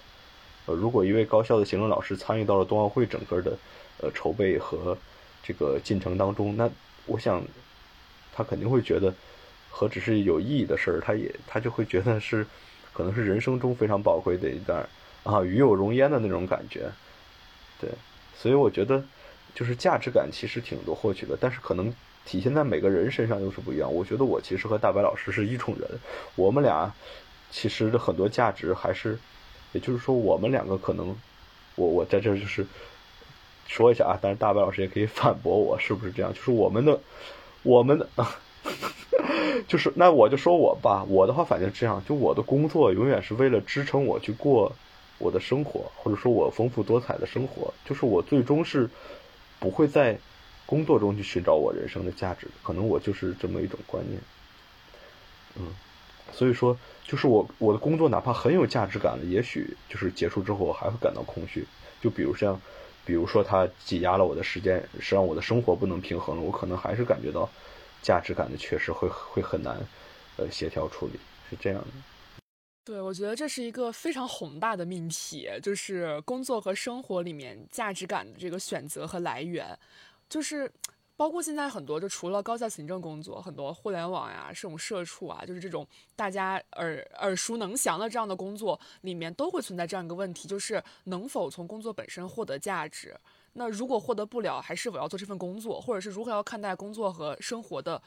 [0.68, 3.58] 呃，如果一位高校的行政老师参与到了冬奥会整个的
[4.00, 4.96] 呃筹备和
[5.42, 6.70] 这个进程当中，那
[7.08, 7.44] 我想
[8.32, 9.12] 他肯定会觉得
[9.72, 12.46] 何止是有意义的事儿，他也他就会觉得是
[12.94, 14.88] 可能是人生中非常宝贵的一段
[15.24, 16.92] 啊与有荣焉的那种感觉。
[17.80, 17.90] 对，
[18.36, 19.04] 所以我觉得
[19.56, 21.92] 就是价值感其实挺多获取的，但是可能
[22.24, 23.92] 体现在每个人身上又是不一样。
[23.92, 25.90] 我觉得我其实和大白老师是一种人，
[26.36, 26.94] 我们俩
[27.50, 29.18] 其实很多价值还是。
[29.74, 31.16] 也就是说，我们两个可能，
[31.76, 32.66] 我我在这就是
[33.68, 36.34] 说一下啊，但是大白老师也可以反驳我，是不是这样？
[36.34, 37.00] 就是我们的，
[37.64, 38.36] 我们的啊，
[39.68, 44.76] 就是那我就说我吧，我的话反正这样，就我的工作永远是为了支撑我去过
[45.18, 48.90] 我的生活，或者说我丰富多彩的生活，就是我最终是
[49.60, 50.18] 不会在
[50.66, 54.20] 工作中去寻找我人生的价值，可能我就是这么一种观念，
[55.56, 55.74] 嗯。
[56.34, 56.78] 所以说，
[57.12, 61.68] 就是我我的工作哪怕很有价值感的，也许就是结束之后我还会感到空虚。
[62.00, 62.58] 就比如像，
[63.04, 67.50] 比如说他挤压了我的时间，是让我的生活不能平衡了，我可能还是感觉到
[68.02, 69.78] 价值感的缺失，会会很难
[70.38, 71.88] 呃协调处理，是这样的。
[72.86, 79.78] 对，我觉得这是一个非常宏大的命题，就是工作和生活里面价值感的这个选择和来源，
[80.30, 80.72] 就是。
[81.22, 93.16] 包括现在很多，就除了高校行政工作，很多互联网呀、这种社畜啊，就是这种大家耳耳熟能详的这样的工作里面，都会存在这样一个问题，就是能否从工作本身获得价值？
[93.54, 98.02] 那如果获得不了，还是否要做这份工作，或者是如何要看待工作和生活的？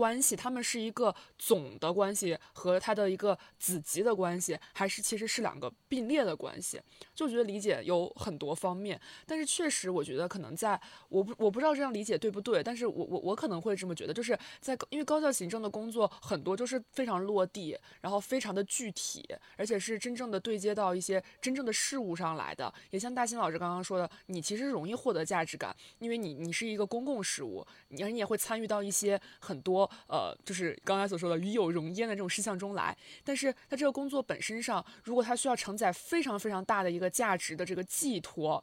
[0.00, 6.80] 关系，他们是一个总的关系和他的一个子集的关系，还是其实是两个并列的关系？
[7.14, 10.80] 就觉得理解有很多方面，但是确实我觉得可能在
[11.10, 19.28] 我不我不知道这样理解对不对，但是我我我可能会这么觉得，就是在因为高校行政的工作很多就是非常落地，然后非常的具体，
[19.58, 22.72] 而且是真正的对接到一些真正的事物上来的。
[22.90, 29.89] 也像大新老师刚刚说的，你其实容易获得价值感，因为你你是一个公共事务，你你也会参与到一些很多。
[30.06, 38.62] 呃，就是刚才所说的与有荣焉的这种事项中来，但是在这个工作本身上，如果它需要承载非常非常大的一个价值的这个寄托。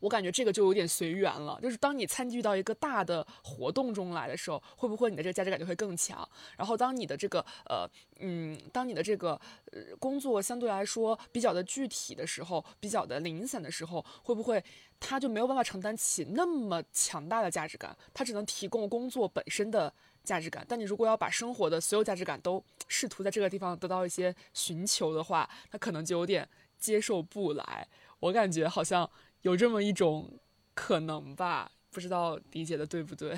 [0.00, 6.28] 我感觉这个就有点随缘了，就是当你参与到一个大的活动中来的时候，会不会你的这个价值感就会更强？
[6.58, 7.88] 然后当你的这个呃
[8.18, 9.40] 嗯，当你的这个
[9.72, 14.62] 呃工作相对来说比较的具体的时候，比较的零散的时候，会不会
[15.00, 17.96] 它就没有办法承担起那么强大的价值感？
[18.12, 19.90] 它只能提供工作本身的
[20.24, 20.64] 价值感。
[20.68, 26.48] 但你如果要把生活的所有价值感都试图在这个地方得到一些寻求的话，那可能就有点
[26.78, 27.86] 接受不来。
[28.18, 29.10] 我感觉好像。
[29.42, 30.30] 有这么一种
[30.74, 33.34] 可能吧，不知道理解的对不对？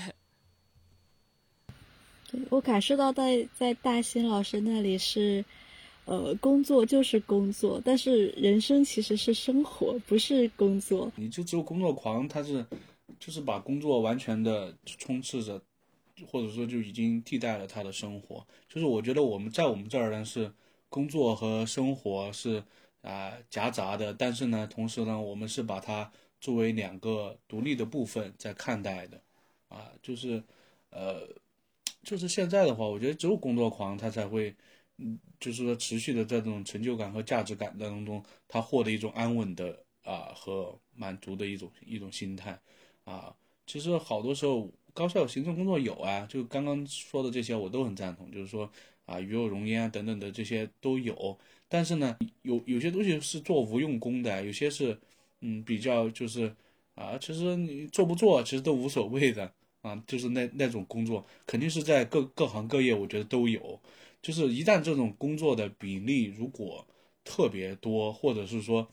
[2.28, 5.44] 对我感受到在在大新老师那里是，
[6.04, 11.08] 呃，工作就是工作，但是人生其实是生活，不是工作。
[11.14, 12.66] 你就只有工作狂，他是
[13.20, 15.62] 就是把工作完全的充斥着，
[16.26, 18.46] 或者说就已经替代了他的生活。
[18.68, 20.52] 就是我觉得我们在我们这儿呢是
[20.88, 22.62] 工作和生活是
[23.02, 26.10] 啊夹杂的，但是呢，同时呢，我们是把它
[26.40, 29.22] 作为两个独立的部分在看待的，
[29.68, 30.42] 啊，就是
[30.90, 31.28] 呃，
[32.02, 34.54] 就是现在的话，我觉得只有工作狂他才会。
[34.98, 42.56] 嗯，就是说，持续的在这种成就感和价值感当中，他获得一种安稳的啊和满足的一种一种心态
[43.04, 43.34] 啊。
[43.66, 48.30] 其实好多时候，高校行政工作有啊，就刚刚说的这些，我都很赞同。
[48.30, 48.70] 就是说
[49.06, 51.38] 啊，鱼肉容焉啊等等的这些都有。
[51.68, 54.98] 但是呢，有有些东西是做无用功的，有些是
[55.40, 56.54] 嗯比较就是
[56.94, 60.02] 啊，其实你做不做其实都无所谓的啊。
[60.06, 63.80] 就是那那种工作，肯定是在各各行各业，我觉得都有。
[64.20, 66.86] 就是一旦这种工作的比例如果
[67.24, 68.86] 特别多，或者是说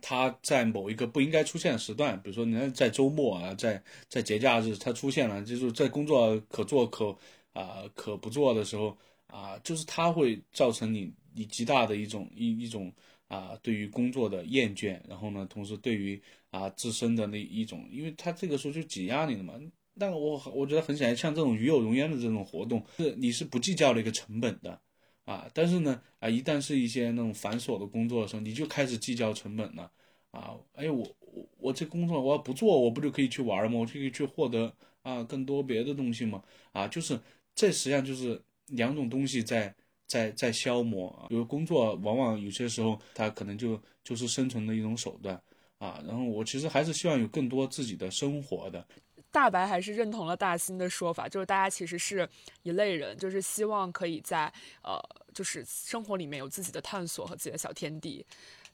[0.00, 7.16] 他在某一个不应该出现的时段，比如说你在周末啊，在在节假日他出现了，就是在工作可做可
[7.52, 12.92] 啊可不做的时候啊，就是他会造成你你极大的一种一一种
[13.28, 16.20] 啊对于工作的厌倦，然后呢，同时对于
[16.50, 19.54] 啊自身的那一种，因为他这个时候就挤压你了嘛。
[19.98, 24.80] 但我我觉得很显然，像这种与有荣焉的这种活动，是你是不计较的一个成本的，
[25.24, 29.90] 啊，但是呢，啊，一旦是一些那种繁琐的工作的时候，你就开始计较成本了，
[30.32, 33.78] 啊，哎，我我我这工作我要不做，我不就可以去玩吗？
[33.78, 36.42] 我就可以去获得啊更多别的东西吗？
[36.72, 37.20] 啊，就是
[37.54, 39.72] 这实际上就是两种东西在
[40.06, 41.28] 在在消磨啊。
[41.28, 45.40] 比如工作往往有些时候它可能就就是生存的一种手段
[45.78, 48.84] 啊，然后我其实还是希望有更多自己的生活的。
[49.30, 52.28] 大白还是认同了大新的说法，就是大家其实是
[52.62, 54.52] 一类人，就是希望可以在
[54.82, 54.98] 呃，
[55.32, 58.24] 就是生活里面有自己的探索和自己的小天地。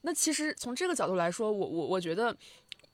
[0.01, 2.35] 那其实从这个角度来说，我我我觉得，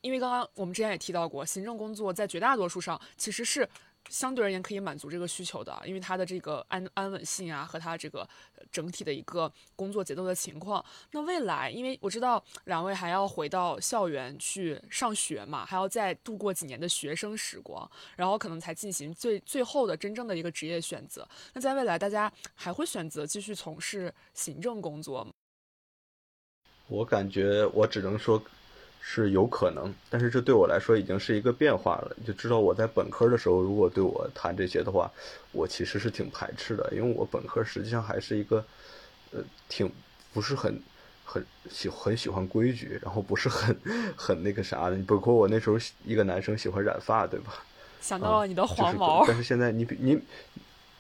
[0.01, 3.67] 因为刚刚我们之前也提到过，行政工作在绝大多数上其实是。
[4.09, 8.27] 相对而言可以满足这个需求的，因为它的这个安安稳性啊，和它这个
[8.71, 10.83] 整体的一个工作节奏的情况。
[11.11, 21.27] 那未来，因为我知道两位还要回到校园去上学嘛，还要再度过几年的学生时光，然后可能才进行最最后的真正的一个职业选择。
[21.53, 25.31] 那在未来，大家还会选择继续从事行政工作吗？
[26.87, 28.43] 我感觉，我只能说。
[29.05, 32.15] 是有可能，但是这对我来说已经是一个变化了。
[32.25, 35.11] 就知道我在本科的时候，如果对我谈这些的话，
[35.51, 38.65] 我其实是挺排斥的，因为我本科实际上还是一个，
[39.31, 39.91] 呃，挺
[40.33, 40.81] 不是很
[41.25, 43.77] 很喜很喜欢规矩，然后不是很
[44.15, 44.97] 很那个啥的。
[45.05, 47.53] 包括我那时候一个男生喜欢染发，对吧？
[47.99, 49.25] 想到了你的黄毛。
[49.27, 50.17] 但是现在你比你，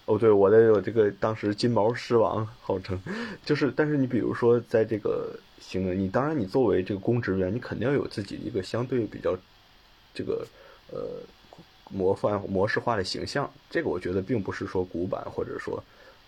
[0.05, 3.01] 哦，对，我的有这个当时金毛狮王号称，
[3.45, 5.37] 就是，但是你比如说在这个。
[5.65, 9.35] 行的，你当然，你作为这个公职员，你肯定要有自己一个相对比较，
[10.13, 10.45] 这个
[10.91, 10.99] 呃
[11.89, 13.49] 模范模式化的形象。
[13.69, 15.81] 这个我觉得并不是说古板或者说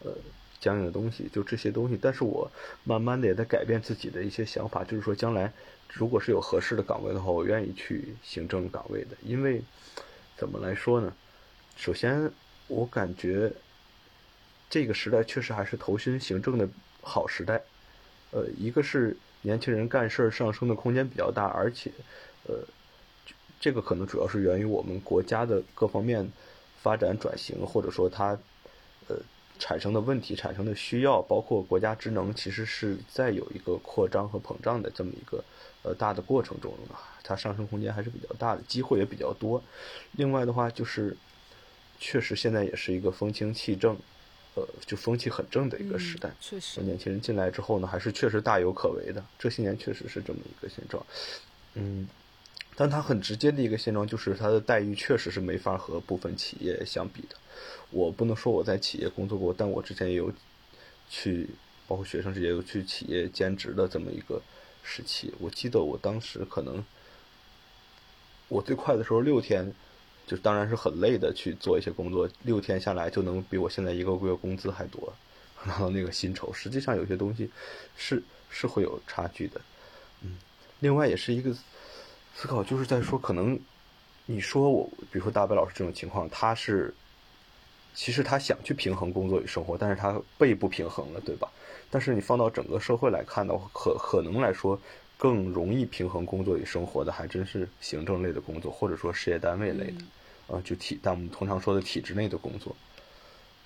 [0.06, 0.14] 呃
[0.62, 2.00] 僵硬的东西，就这些东西。
[2.02, 2.50] 但是我
[2.86, 5.52] 慢慢的也在改变自己的一些想法，就是说将来
[5.90, 9.18] 如果是有合适的岗位的话，我愿意去行政岗位的。
[9.22, 9.62] 因为
[10.38, 11.14] 怎么来说呢？
[11.76, 12.32] 首先，
[12.68, 13.52] 我感觉
[14.76, 16.68] 这个时代确实还是投身行政的
[17.02, 17.62] 好时代。
[18.32, 19.16] 呃，一个是。
[19.46, 21.92] 年轻人干事上升的空间比较大，而且，
[22.48, 22.56] 呃，
[23.60, 26.28] 这个可能主要是源于我们国家的各方面
[26.82, 28.36] 发展转型，或者说它
[29.08, 29.16] 呃
[29.60, 35.44] 产生的问题、产生的需要，包括国家职能其实是在有一个扩张和膨胀的这么一个
[35.84, 36.74] 呃大的过程中
[37.22, 39.64] 它上升空间还是比较大的，机会也比较多。
[40.14, 41.16] 另外的话，就是
[42.00, 43.96] 确实现在也是一个风清气正。
[44.56, 49.22] 呃，就风气很正的一个时代，确实，年轻人进来之后呢，还是确实大有可为的。
[49.38, 51.06] 这些年确实是这么一个现状，
[51.74, 52.08] 嗯，
[52.74, 57.36] 但它很直接的一个现状就是它的待遇确实是没法和部分企业相比的。
[57.92, 60.32] 我不能说我在企业工作过，但我之前也有
[61.10, 61.50] 去，
[61.86, 64.42] 包括学生时也有去企业兼职的这么一个
[64.84, 65.34] 时期。
[65.40, 66.82] 我记得我当时可能
[68.48, 69.74] 我最快的时候六天。
[70.26, 75.14] 就当然是很累的去做一些工作，六天下来就能比我现在一个月工资还多，
[75.66, 76.52] 然后那个薪酬。
[76.52, 77.50] 实际上有些东西
[77.96, 79.62] 是是会有差距的，
[80.22, 80.38] 嗯。
[80.80, 81.54] 另外也是一个
[82.36, 83.60] 思考，就是在说可能
[84.26, 86.94] 你说我，比如说大白老师这种情况，他是
[87.94, 91.50] 其实他想去平衡工作与生活，但是他被不平衡了，对吧？
[91.90, 94.80] 但是你放到整个社会来看的话，可可能来说。
[95.18, 102.76] 更容易平衡工作与生活的，还真是行政类的工作，或者说事业单位类的，啊，就体，但我们通常说的体制内的工作。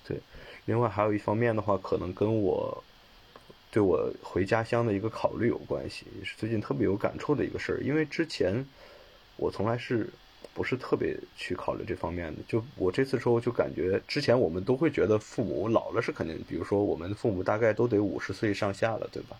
[0.06, 0.18] 对，
[0.64, 2.82] 另外还有一方面的话，可能跟我
[3.70, 7.80] 对我回家乡的一个考虑有关系，也是最近特别有感触的一个事儿。
[7.80, 8.64] 因为之前
[9.36, 10.08] 我从来是
[10.54, 12.40] 不是特别去考虑这方面的。
[12.48, 19.36] 就我这次之后就感觉，之前我们都会觉得父母老了是肯定，比如说我们父母大概都得五十岁上下了，对吧？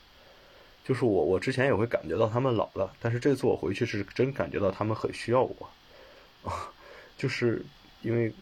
[0.91, 5.70] 就是我我之前也会感觉到他们老了，但是这次我回去是真感觉到他们很需要我，
[6.43, 6.68] 啊，
[7.16, 7.64] 就是
[8.03, 8.32] 因为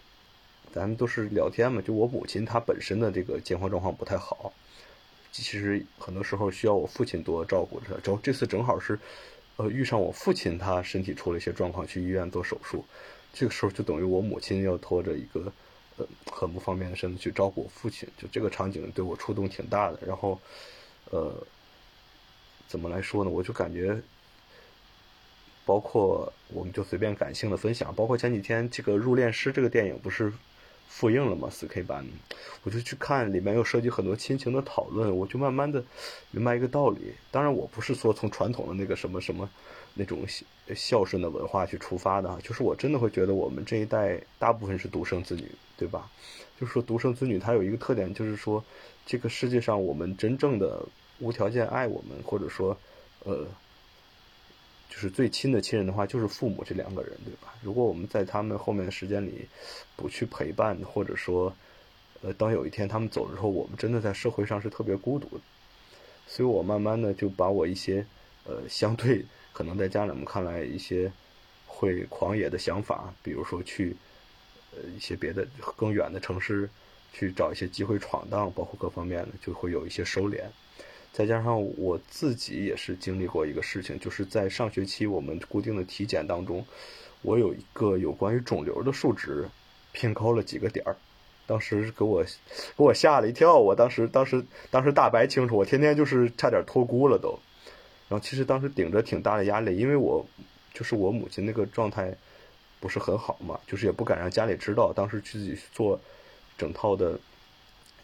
[0.73, 4.51] 咱们都是聊天嘛，就我母亲她本身的这个健康状况不太好，
[5.31, 8.01] 其实很多时候需要我父亲多照顾着。
[8.03, 8.99] 然后这次正好是。
[9.59, 12.85] 呃，遇上我父亲，他身体出了一些状况，去医院做手术，
[13.33, 15.53] 这个时候就等于我母亲要拖着一个
[15.97, 19.99] 呃很不方便的身子去照顾我父亲，就这个场景对我触动挺大的。
[20.07, 20.41] 然后，
[21.11, 21.35] 呃，
[22.69, 23.31] 怎么来说呢？
[23.31, 24.01] 我就感觉，
[25.67, 30.33] 包括我们就随便感性的分享，包括前几天这个《入殓师》这个电影不是。
[30.91, 31.51] 复映了嘛？
[31.51, 32.03] 四 K 版，
[32.63, 35.85] 我就去看，里面又涉及很多亲情的讨论，我就慢慢的
[36.31, 37.13] 明白一个道理。
[37.31, 39.49] 当然，我不是说从传统的那个什么什么
[39.93, 40.25] 那种
[40.75, 45.47] 孝顺的文化去出发的，就是我真的会觉得我们这一代大部分是独生子女，
[45.77, 46.11] 对吧？
[46.59, 48.65] 就是说独生子女他有一个特点，就是说
[49.05, 50.83] 这个世界上我们真正的
[51.19, 52.77] 无条件爱我们，或者说
[53.25, 53.47] 呃。
[54.91, 57.55] 就是最亲的亲人的话，就是父母这两个人，对吧？
[57.63, 59.47] 如果我们在他们后面的时间里
[59.95, 61.55] 不去陪伴，或者说，
[62.23, 65.29] 呃，当有一天他们走了之后，我们真的在社会上是特别孤独。
[66.27, 68.05] 所以我慢慢的就把我一些，
[68.45, 71.13] 呃，相对可能在家长们看来一些
[71.67, 73.95] 会狂野的想法，比如说去，
[74.73, 75.47] 呃，一些别的
[75.77, 76.69] 更远的城市
[77.13, 80.45] 去找一些机会闯荡，包括各方面的，就会有一些收敛。
[81.13, 86.65] 再加上我自己也是经历过一个事情，就是在上学期我们固定的体检当中，
[87.23, 89.49] 我有一个有关于肿瘤的数值
[89.91, 90.97] 偏高了几个点儿，
[91.45, 92.23] 当时给我
[92.77, 93.59] 给我吓了一跳。
[93.59, 97.37] 我当时当时当时大白清楚，我天天就是差点托孤了都。
[98.09, 100.25] 然后其实当时顶着挺大的压力，因为我
[100.73, 102.17] 就是我母亲那个状态
[102.79, 106.01] 不是很好嘛，就是也不敢让家里知道，当时自己做
[106.57, 107.19] 整套的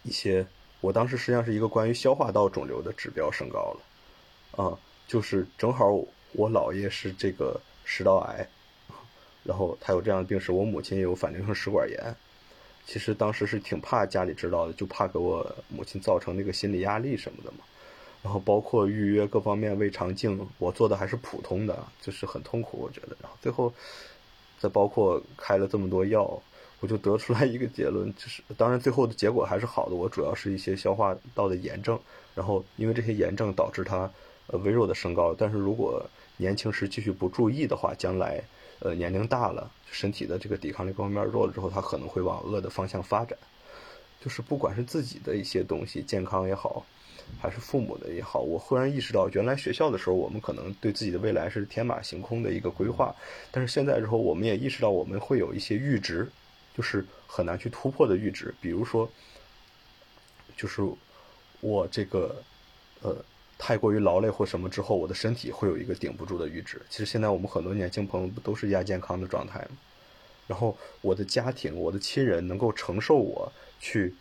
[0.03, 0.45] 一些。
[0.85, 4.79] 我当时实际上是一个关于消化道肿瘤的指标升高了，啊，
[5.09, 5.91] 就是正好
[6.33, 8.47] 我姥爷是这个食道癌，
[9.43, 12.15] 然后他有这样的病史，我母亲也有反流性食管炎，
[12.85, 17.65] 其实当时是挺怕家里知道的，就怕给我母亲造成那个心理压力什么的嘛，
[18.23, 23.73] 然后包括预约各方面胃肠镜，我做的还是普通的，就是很痛苦，我觉得，然后最后
[24.59, 26.43] 再包括开了这么多药。
[26.85, 29.95] 我就得出来一个结论，就是当然最后的结果还是好的。
[29.95, 31.99] 我主要是一些消化道的炎症，
[32.35, 34.01] 然后因为这些炎症导致它
[34.49, 35.35] 呃微弱的升高。
[35.35, 36.05] 但是如果
[36.37, 38.39] 年轻时继续不注意的话，将来
[38.81, 43.39] 呃年龄大了，身体的这个抵抗力各方面弱了之后，它可能会往恶的方向发展。
[44.21, 46.85] 就是不管是自己的一些东西健康也好，
[47.41, 53.17] 还是父母的也好，我忽然意识到，原来学校的时候我们可能对自己的未来是天马行空的一个规划，
[53.51, 56.31] 但是现在之后我们也意识到我们会有一些阈值。
[56.75, 59.09] 就是很难去突破的阈值，比如说，
[60.57, 60.83] 就是
[61.61, 62.43] 我这个
[63.01, 63.17] 呃
[63.57, 66.83] 太过于劳累或什么之后，我的身体会有一个顶不住的阈值。
[66.91, 69.77] 其实现在我们很多年轻朋友不都是亚健康的状态吗？
[70.49, 74.13] 然后我的家庭、我的亲人能够承受我去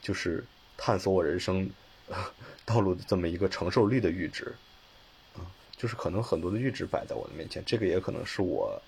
[0.00, 0.42] 就是
[0.78, 1.70] 探索我人生
[2.64, 4.54] 道路的这么一个承受力的阈值
[5.36, 5.44] 啊，
[5.76, 8.80] 就是可能很多的阈值摆在我的面前，这个也可能是我。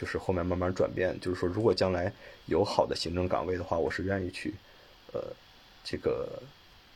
[0.00, 2.10] 就是后面慢慢转变，就是说，如果将来
[2.46, 4.54] 有好的行政岗位的话，我是愿意去，
[5.12, 5.22] 呃，
[5.84, 6.42] 这个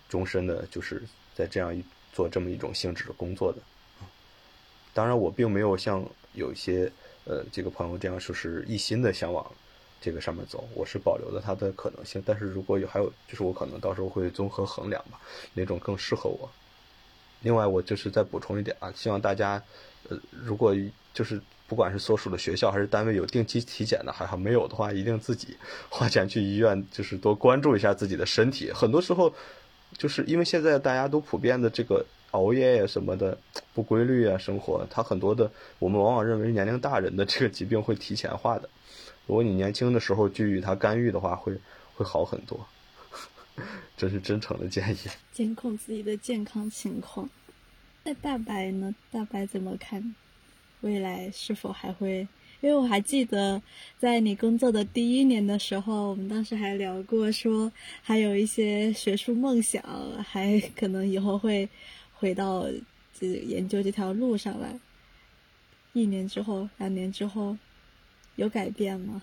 [0.08, 1.02] 终身的，就是
[1.34, 1.84] 在这样一
[2.14, 3.58] 做这么一种性质的工作的。
[4.94, 6.02] 当然，我并没有像
[6.32, 6.90] 有一些
[7.26, 9.52] 呃这个朋友这样就是一心的想往
[10.00, 12.22] 这个上面走，我是保留了它的可能性。
[12.24, 15.20] 但是如果有还有，就是我可能到时候会综合衡量吧，
[15.52, 16.48] 哪种更适合我。
[17.42, 19.62] 另外，我就是再补充一点啊，希望大家，
[20.08, 20.74] 呃，如果
[21.12, 21.38] 就是。
[21.66, 25.56] 不管是所属的学校还是单位有定期体检的，还好没有的话，一定自己
[25.88, 28.70] 花钱去医院，就是多关注一下自己的身体。
[28.72, 29.34] 很多时候，
[29.96, 33.38] 就是因为现在大家都普遍的这个熬夜呀什么的
[33.72, 38.68] 不规律啊，生活，他很多的我们往往认为年龄大人的这个疾病会提前化的。
[39.26, 41.56] 如果你年轻的时候就与他干预的话，会
[41.94, 42.66] 会好很多。
[43.96, 44.98] 这是真诚的建议。
[45.32, 47.30] 监控自己的健康情况。
[48.02, 48.94] 那大白呢？
[49.10, 50.14] 大白怎么看？
[50.84, 52.28] 未来是否还会？
[52.60, 53.60] 因为我还记得，
[53.98, 59.82] 在你工作的第一年的时候，我们当时还聊过，说还有一些学术梦想，
[60.22, 61.68] 还可能以后会
[62.14, 62.66] 回到
[63.12, 64.78] 这研究这条路上来。
[65.92, 67.56] 一年之后，两年之后，
[68.36, 69.22] 有改变吗？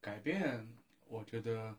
[0.00, 0.66] 改变，
[1.08, 1.76] 我觉得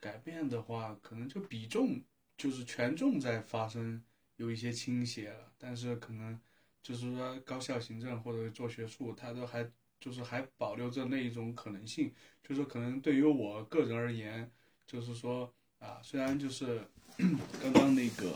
[0.00, 2.00] 改变的话，可能就比重
[2.36, 4.02] 就是权重在发生
[4.36, 6.40] 有一些倾斜了，但是可能。
[6.82, 9.64] 就是说，高校行政或者做学术，它都还
[10.00, 14.50] 就是还保留着那一种可能性，就是说可能对于我个人而言，
[14.84, 15.48] 就是说
[15.78, 16.82] 啊，虽然就是
[17.62, 18.32] 刚刚那个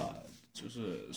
[0.00, 0.16] 啊，
[0.54, 1.10] 就是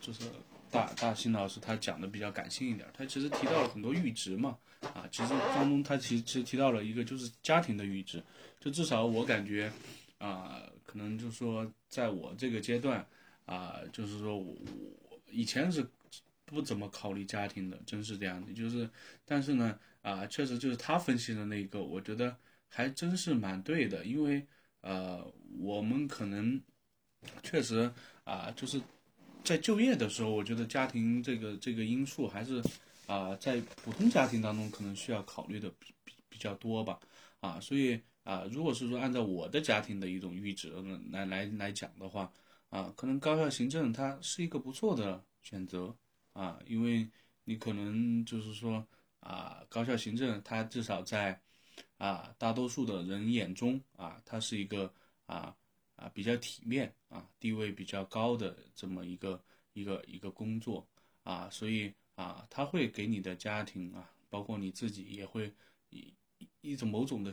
[0.00, 0.30] 就是
[0.70, 8.24] 大大新老师他讲的比较感性一点，他其实提到了很多阈值嘛，啊，其实当中他其实提到了一个就是家庭的阈值，
[8.58, 9.70] 就至少我感觉
[10.16, 13.06] 啊，可能就是说在我这个阶段
[13.44, 14.56] 啊，就是说我
[15.10, 15.86] 我以前是。
[16.48, 18.52] 不怎么考虑家庭的，真是这样的。
[18.54, 18.88] 就是，
[19.26, 22.34] 但是呢，啊，确实就是他分析的那一个，我觉得
[22.68, 24.04] 还真是蛮对的。
[24.06, 24.44] 因为，
[24.80, 25.22] 呃，
[25.60, 26.58] 我们可能
[27.42, 27.92] 确实
[28.24, 28.80] 啊，就是
[29.44, 32.62] 在就业的时候，我觉得家庭这个这个因素还是
[33.06, 36.98] 啊，在普通家庭当中可能需要考虑的比比比较多吧。
[37.40, 40.72] 啊，所以啊，如果是说按照我的家庭的一种阈值
[41.12, 42.32] 来来来讲的话，
[42.70, 45.94] 啊，可能高校行政它是一个不错的选择。
[46.38, 47.10] 啊，因为
[47.42, 48.86] 你可能就是说
[49.18, 51.40] 啊，高校行政它至少在
[51.96, 54.92] 啊大多数的人眼中啊，它是一个
[55.26, 55.56] 啊
[55.96, 59.42] 啊比较体面啊地位比较高的这么一个
[59.72, 60.86] 一个一个工作
[61.24, 65.52] 啊，所以啊，他会给你的家庭啊，包括你自己也会
[65.90, 66.14] 一
[66.60, 67.32] 一种某种的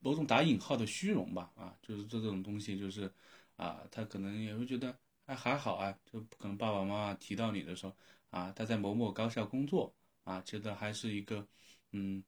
[0.00, 3.12] 某种打引号的虚荣吧啊，就是这种东西就是
[3.56, 7.96] 啊，他可能也会觉得还还好啊，就可能爸爸妈妈提到你的时候。
[8.30, 9.94] 啊，他在某某高校工作
[10.24, 11.46] 啊，觉得还是一个，
[11.92, 12.20] 嗯，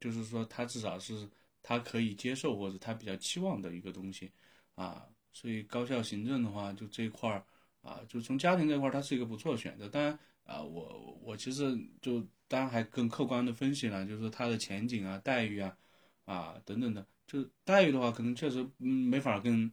[0.00, 1.28] 就是说他至少是
[1.62, 4.32] 他可以接受或者他比较期望的一个东西
[4.76, 7.44] 啊，所以高校行政的话，就这一块儿
[7.82, 9.86] 啊，就从家庭这块儿，它是一个不错的选择。
[9.90, 15.76] 当然啊，我我其实就当然还更客观的分析了，就是它的前景啊、待遇啊
[16.24, 19.70] 啊等等的，就待遇的话，可能确实嗯没法跟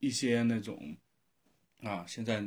[0.00, 0.94] 一些那种
[1.84, 2.44] 啊现在。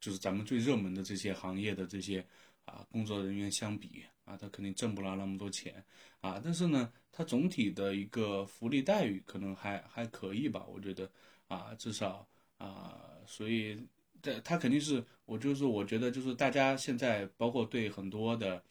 [0.00, 2.24] 就是咱们最热门的这些行业的这些
[2.66, 5.84] 啊工作人员相比啊，他肯定挣不了那么多钱
[6.20, 6.40] 啊。
[6.42, 11.10] 但是呢，他总体的一个福利待遇可能还还可以吧，我觉得
[11.48, 12.24] 啊，至少
[12.58, 13.76] 啊，所以
[14.22, 18.62] 这他肯定是我就是我觉得就是大家现在包括对很多的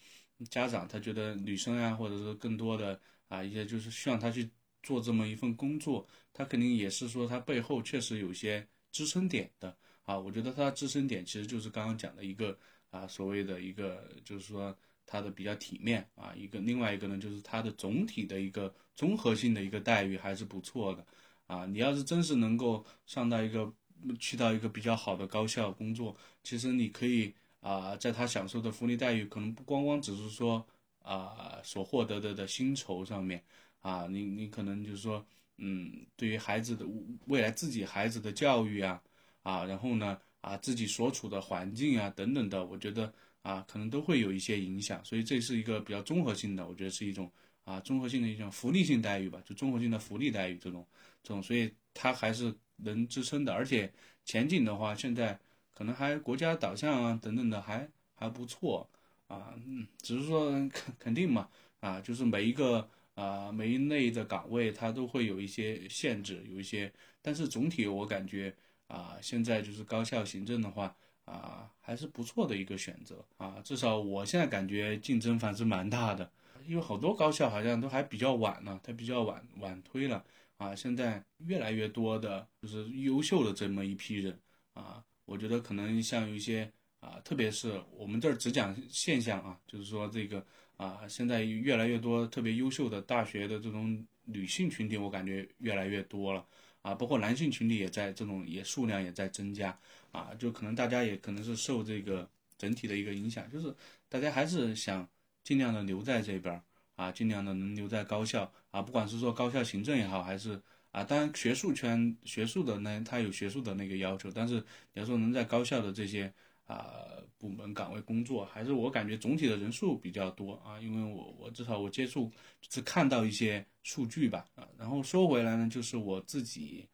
[0.50, 4.50] 家长，他觉得女生啊，或者是更多的啊一些就是希望他去
[4.82, 9.78] 做这么一份工作，他肯定也是说他背后确实有些支撑点的。
[10.08, 12.58] 啊，我觉得它支撑点其实就是刚刚讲的一个
[12.92, 14.74] 啊，所谓的一个就是说
[15.06, 21.06] 它的比较体面啊，一个另外一个呢就是它的总体的一个综合性的一个待遇还是不错的
[21.46, 21.66] 啊。
[21.66, 23.70] 你要是真是能够上到一个
[24.18, 30.66] 去到一个比较好的高校工作，其实你可以啊，在他享受的福利待遇可能不光光只是说
[31.00, 33.44] 啊所获得的的薪酬上面
[33.82, 35.26] 啊，你你可能就是说
[35.58, 36.86] 嗯，对于孩子的
[37.26, 39.04] 未来自己孩子的教育啊。
[39.48, 43.14] 啊，然后呢，啊，自己所处的环境啊，等等的，我觉得
[43.44, 47.32] 啊，可能都会有一些影响，所以这是一个比较综合性的，我觉得是一种
[47.64, 50.86] 啊，综合性的一种福利性待遇吧，就综合性的福利待遇这种，
[51.24, 53.90] 这种，所以它还是能支撑的，而且
[54.26, 55.40] 前景的话，现在
[55.74, 58.90] 可能还国家导向啊，等等的还还不错
[59.28, 61.50] 啊，嗯，只是说 肯肯定嘛，
[61.80, 66.92] 啊，就是每一个啊每一类的岗位它都会有一些限制，有一些，
[67.22, 68.54] 但是总体我感觉。
[68.88, 70.96] 啊，现在就是高校行政的话，
[71.26, 73.62] 啊，还是不错的一个选择啊。
[73.64, 76.32] 至少我现在感觉竞争还是蛮大的，
[76.66, 80.24] 因为好多高校好像都还比较晚呢，它比较晚晚推了
[80.58, 80.74] 啊。
[80.76, 84.40] 现在越来越多的就是优秀的这么一批人
[84.74, 90.46] 啊，我觉得可能像有一些啊，特别是我们这儿只讲现象啊，就是说这个
[90.78, 96.46] 啊，现在越来越多特别优秀的大学的这种女性群体，我感觉越来越多了。
[96.88, 99.78] 啊，包括男性群体也在这种也数量也在增加，
[100.14, 103.76] 啊，就可能大家也可能是受这个整体的一个影响，就是
[104.08, 105.06] 大家还是想
[105.44, 106.64] 尽量的留在这边儿，
[106.96, 110.62] 啊，尽量的能留在高校，啊，不管是说高校行政也好，还是
[110.92, 114.56] 啊，当然学术圈学术的呢，他有学术的那个要求，但是
[114.94, 116.34] 你要说能在高校的这些。
[116.68, 117.02] 啊，
[117.38, 122.30] 部门岗位工作还是我感觉总体的人数比较多啊，因为我我至少我接触
[122.70, 126.86] 是看到一些数据吧啊，然后说回来呢，就是我自己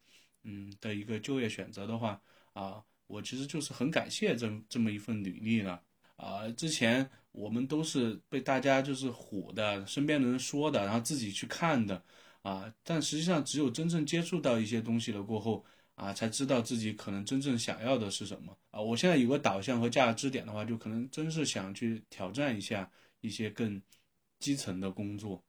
[0.44, 2.20] 嗯的一个就业选择的话
[2.52, 5.82] 啊，我其实就是很感谢这这么一份履历了
[6.16, 12.00] 啊，之前我们都是被大家就是唬的，身边的人说的，然后自己去看的
[12.42, 15.64] 啊，但实际上只有真正接触到一些东西了过后。
[15.94, 18.80] 啊，才知道自己可能真正想要的是什么啊！
[18.80, 22.90] 我现在有个导向和价值点的话，就可能真是想去挑战一下
[23.20, 23.80] 一些更
[24.40, 25.42] 基层的工作。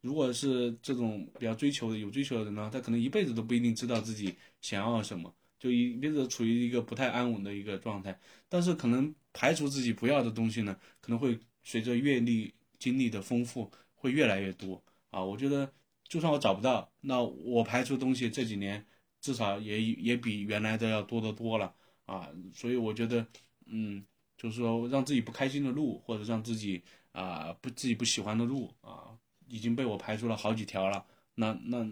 [0.00, 8.18] 如果是这种比较追求的、有追求的人呢，他可能一辈子都不一定知道自己想要什么，就一辈子处于一个不太安稳的一个状态。
[8.48, 15.22] 但是可能排除自己不要的东西呢，可能会随着阅历经历的丰富会越来越多啊。
[15.22, 15.72] 我觉得
[16.08, 18.84] 就算我找不到，那我排除东西这几年
[19.22, 21.72] 至少也也比原来的要多得多了
[22.04, 22.28] 啊。
[22.54, 23.26] 所以我觉得，
[23.64, 24.04] 嗯，
[24.36, 26.82] 就是说让自己不开心的路，或者让自己
[27.12, 29.16] 啊不自己不喜欢的路啊，
[29.48, 31.02] 已经被我排除了好几条了。
[31.34, 31.88] 那那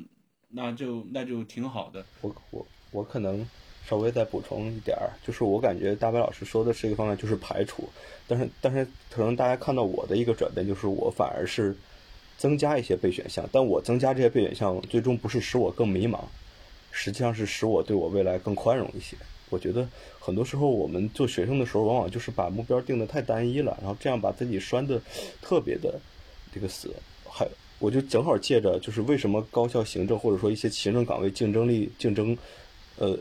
[0.49, 2.05] 那就那就挺好的。
[2.21, 3.49] 我我我可能。
[3.87, 7.89] 稍微再补充一点儿，就是我感觉大白老师说的是一个方面，就是排除，
[8.29, 11.75] 但是但是可能大家看到我的一个转变，就是我反而是
[12.37, 16.21] 增加一些备选项，但我增加这些备选项，最终不是使我更迷茫，
[16.91, 19.17] 实际上是使我对我未来更宽容一些。
[19.49, 19.89] 我觉得
[20.19, 25.01] 很多时候我们做学生的时候，往往就是把目标定的太单一了，然后这样把自己拴的
[25.41, 26.01] 特别的
[26.55, 26.95] 这个死。
[27.29, 27.47] 还
[27.79, 32.37] 我就正好借着就是为什么高校行政或者说一些行政岗位竞争力竞争，
[32.99, 33.19] 呃。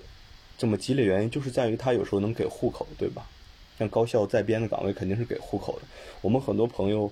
[0.58, 3.26] 这么激烈原因就是在于他有时候能给户口，对吧？
[3.78, 5.88] 像高校在编的岗位肯定是给户口的。
[6.20, 7.10] 我们很多朋友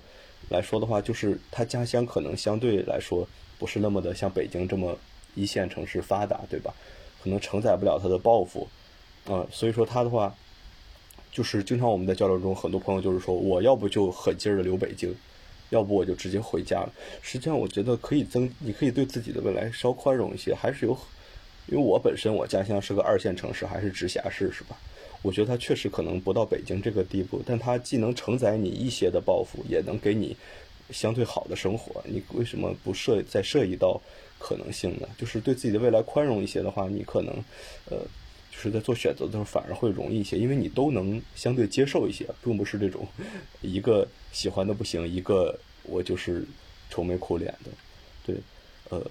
[0.49, 3.25] 来说的话，就是他家乡可能相对来说
[3.57, 4.99] 不是那么的像北京这么
[5.38, 6.73] 一线城市发达，对吧？
[7.23, 8.68] 可能承载不了他的抱负，
[9.26, 10.35] 啊，所以说他的话，
[11.31, 15.15] 就是经常我们在交流中，很多朋友就是说，我要不就狠劲儿的留北京，
[15.69, 16.91] 要不我就直接回家了。
[17.22, 20.97] 实际上，我觉得可以增，你可以对自己的未来稍宽容一些，还是有。
[21.68, 24.77] 因为我本身我家乡是个二线城市，还是直辖市，是吧？
[25.22, 30.38] 我觉得它确实可能不到北京这个地步，但它既能承载你一些的抱负，也能给你
[30.91, 32.01] 相对好的生活。
[32.05, 33.99] 你为什么不设再设一道
[34.39, 35.07] 可能性的？
[35.18, 37.34] 就是对自己的未来宽容一些的话，你可能
[37.89, 37.97] 呃，
[38.51, 43.07] 就是在做选择的时候反而会容易一些，因为你都能相对接受一些，并不是这种
[43.61, 46.45] 一个喜欢的不行，一个我就是
[46.89, 47.72] 愁眉苦脸的，
[48.26, 48.35] 对，
[48.89, 49.05] 呃。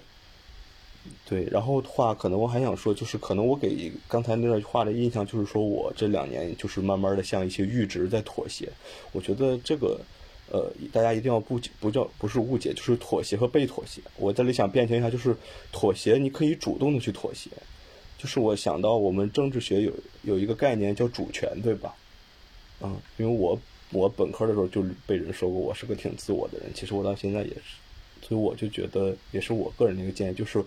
[1.25, 8.69] 对，然后的话，可能我还想说，就是可能我给刚才那段话的印象，就是说我这两年就是慢慢的向一些阈值在妥协。
[9.13, 10.01] 我觉得这个，
[10.49, 14.01] 呃，大家一定要不不叫不是误解，就是妥协和被妥协。
[14.17, 15.35] 我这里想辩清一下，就是
[15.71, 17.49] 妥协，你可以主动的去妥协。
[18.17, 19.91] 就是我想到我们政治学有
[20.23, 21.95] 有一个概念叫主权，对吧？
[22.81, 23.59] 嗯，因为我
[23.91, 27.61] 我本科的时候就被人说过我是个挺自我的人，其实我到现在也是。
[28.21, 30.63] 所以我就觉得，也是我个人的一个建议，就是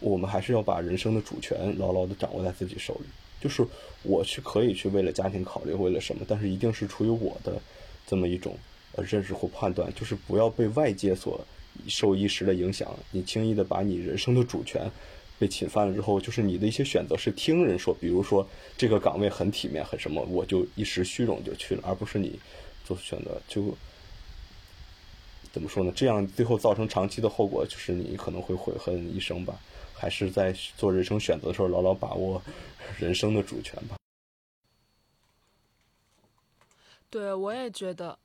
[0.00, 3.06] 我们还是要把人生的主权牢牢的掌握在自己手里。
[3.40, 3.66] 就是
[4.02, 7.60] 我去可以去为了家庭考虑，为了什么，但是一定是出于我的
[8.06, 8.56] 这么一种
[8.96, 11.40] 呃认识或判断，就是不要被外界所
[11.86, 14.90] 受一时的影响，你轻易的把你人生的主权
[15.38, 18.46] 被侵犯了之后，就是你的一些选择是听人说，比如说
[18.76, 22.38] 这个岗位很体面很什么，我就一时虚荣就去了，而不是你
[22.84, 23.76] 做选择就。
[25.52, 25.90] 怎么说呢？
[25.96, 29.58] 这样最后造成长期的后果，就是你可能会悔恨一生吧。
[29.94, 32.42] 还是在做人生选择的时候，牢牢把握
[32.98, 33.96] 人生的主权吧。
[37.08, 38.18] 对，我也觉得。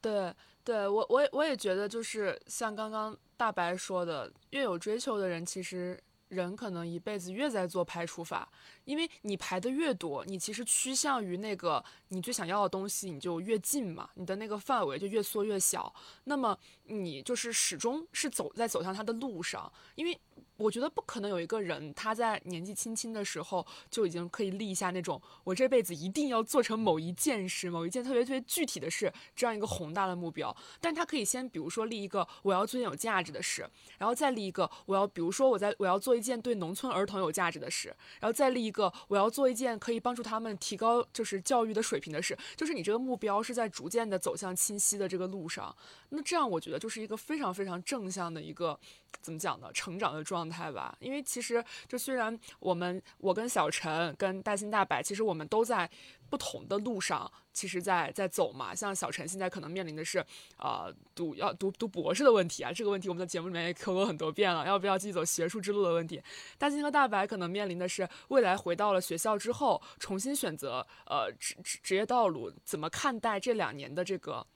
[0.00, 0.34] 对，
[0.64, 8.48] 对我，我也，我也觉得，就是像刚刚大白说的，越有追求的人，其实人可能一辈子越在做排除法。
[8.84, 15.92] 因为你排的越多，你其实趋向于那个你最想要的东西，你就越近嘛，你的那个范围就越缩越小。
[16.24, 20.18] 那么你就是始终是走在走向它的路上，因为。
[20.58, 30.54] 我觉得不可能有一个人，他在年纪轻轻的时候就已经可以立下那种我这辈子一定要做成某一件事、某一件特别特别具体的事这样一个宏大的目标。
[30.80, 33.64] 但他可以先，比如说立一个我要做件有价值的事，
[33.98, 42.36] 然后再立一个我要，比如说我在我要做一件对农村儿童有价值的事，然后再立一个我要做一件可以帮助他们提高就是教育的水平的事。
[42.56, 45.72] 就是你这个目标是在逐渐的走向清晰的这个路上。
[46.08, 48.76] 那这样我觉得就是一个非常非常正向的一个。
[49.20, 49.70] 怎么讲呢？
[49.72, 50.96] 成长的状态吧。
[51.00, 55.88] 因为其实，就虽然我们我跟小陈、跟大兴大白，其实我们都在
[56.30, 58.74] 不同的路上，其实在在走嘛。
[58.74, 60.24] 像小陈现在可能面临的是，
[60.58, 62.72] 呃，读要读读博士的问题啊。
[62.72, 66.22] 这个问题我们在节目里面也说过很多遍了，要不要继续走学术之路的问题。
[66.56, 74.46] 大兴和大白可能面临的是，未来回到了学校之后，重新选择呃职职职业道路，怎么看待这两年的这个？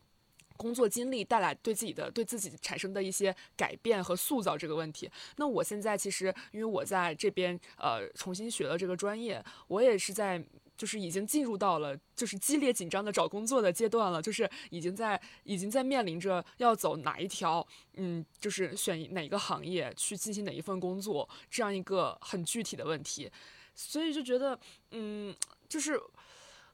[0.57, 5.11] 工作经历带来对自己的对自己产生的一些改变和塑造这个问题。
[5.37, 10.43] 那我现在其实因为我在这边呃重新学了这个专业，我也是在
[10.77, 23.31] 就是已经进入到了就是激烈紧张的找工作的阶段了，就是已经在已经在面临着要走哪一条嗯就是选哪个行业去进行哪一份工作这样一个很具体的问题，
[23.75, 24.59] 所以就觉得
[24.91, 25.35] 嗯
[25.69, 26.01] 就是。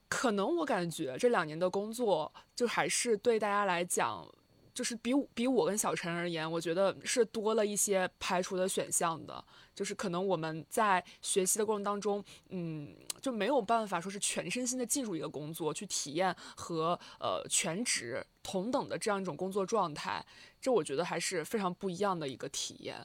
[0.09, 4.27] 可能我感觉这两年的工作，就还是对大家来讲，
[4.73, 9.45] 就是比比我跟小陈而言，我觉得是多了一些排除的选项的。
[9.75, 20.25] 就是可能我们在学习的过程当中，嗯，就没有办法说是全身心的进入一个工作去体验和呃全职同等的这样一种工作状态。
[20.61, 22.97] 这我觉得还是非常不一样的一个体验。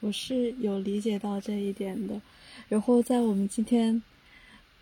[0.00, 2.20] 我是有理解到这一点的。
[2.68, 4.02] 然后在我们今天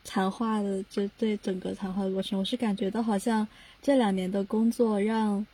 [0.04, 3.46] 谈话的这对整个谈话的过程，我是感觉到好像
[3.80, 5.46] 这两年的工作让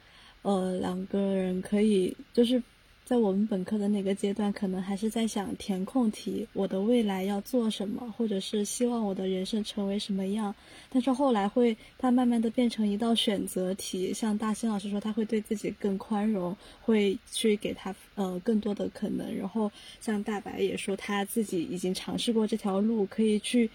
[0.42, 2.62] 呃两个人可以就是。
[3.08, 10.54] 在我们本科的那个阶段，可能还是在想填空题，我的未来要做什么，或者是希望我的人生成为什么样。
[10.90, 14.12] 但是后来会，它慢慢的变成一道选择题。
[14.12, 19.34] 像大兴老师说，他会对自己更宽容，会去给他呃更多的可能。
[19.34, 19.72] 然后
[20.02, 23.70] 像大白也说，他自己已经尝试过这条路，可以去。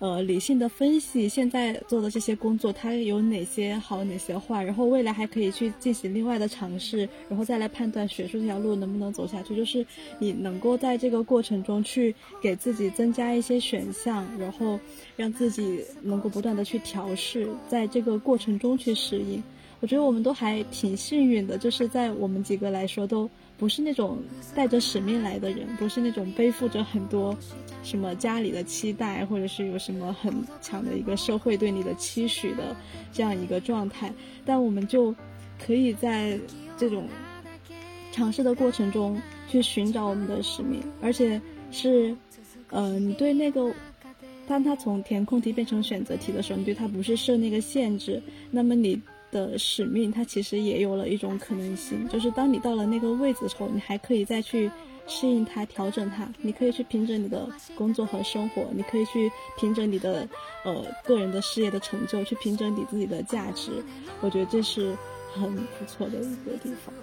[0.00, 9.56] 呃，理性的分析现在做的这些工作，它有哪些好，哪些坏，然后未来还可以去进行另外的尝试，然后再来判断学术这条路能不能走下去。
[9.56, 9.84] 就是
[10.20, 14.78] 你能够在这个过程中去给自己增加一些选项，然后
[15.16, 19.42] 让自己能够不断的去调试，在这个过程中去适应。
[19.80, 23.28] 我觉得我们都还挺幸运的，就是在我们几个来说都。
[23.58, 24.18] 不是那种
[24.54, 27.36] 带着使命来的人，不是那种背负着很多
[27.82, 30.32] 什么家里的期待，或者是有什么很
[30.62, 32.74] 强的一个社会对你的期许的
[33.12, 34.12] 这样一个状态。
[34.46, 35.12] 但我们就
[35.58, 36.38] 可以在
[36.76, 37.08] 这种
[38.12, 41.40] 尝试的过程中去寻找我们的使命，而且
[41.72, 42.16] 是，
[42.70, 43.74] 呃，你对那个，
[44.46, 48.22] 当他从填空题变成选择题的时候，你对他不是设那个限制，
[48.52, 49.00] 那么你。
[49.30, 54.70] 的使命，它其实也有了一种可能性，就是当你到了那个位置的时候，你还可以再去
[55.06, 56.28] 适应它、调整它。
[56.40, 60.28] 你可以去平整你的工作和生活，你可以去平整你的
[60.64, 63.70] 呃个人的事业的成就，去平整你自己的价值。
[64.20, 64.96] 我觉得这是
[65.32, 66.94] 很不错的一个地方。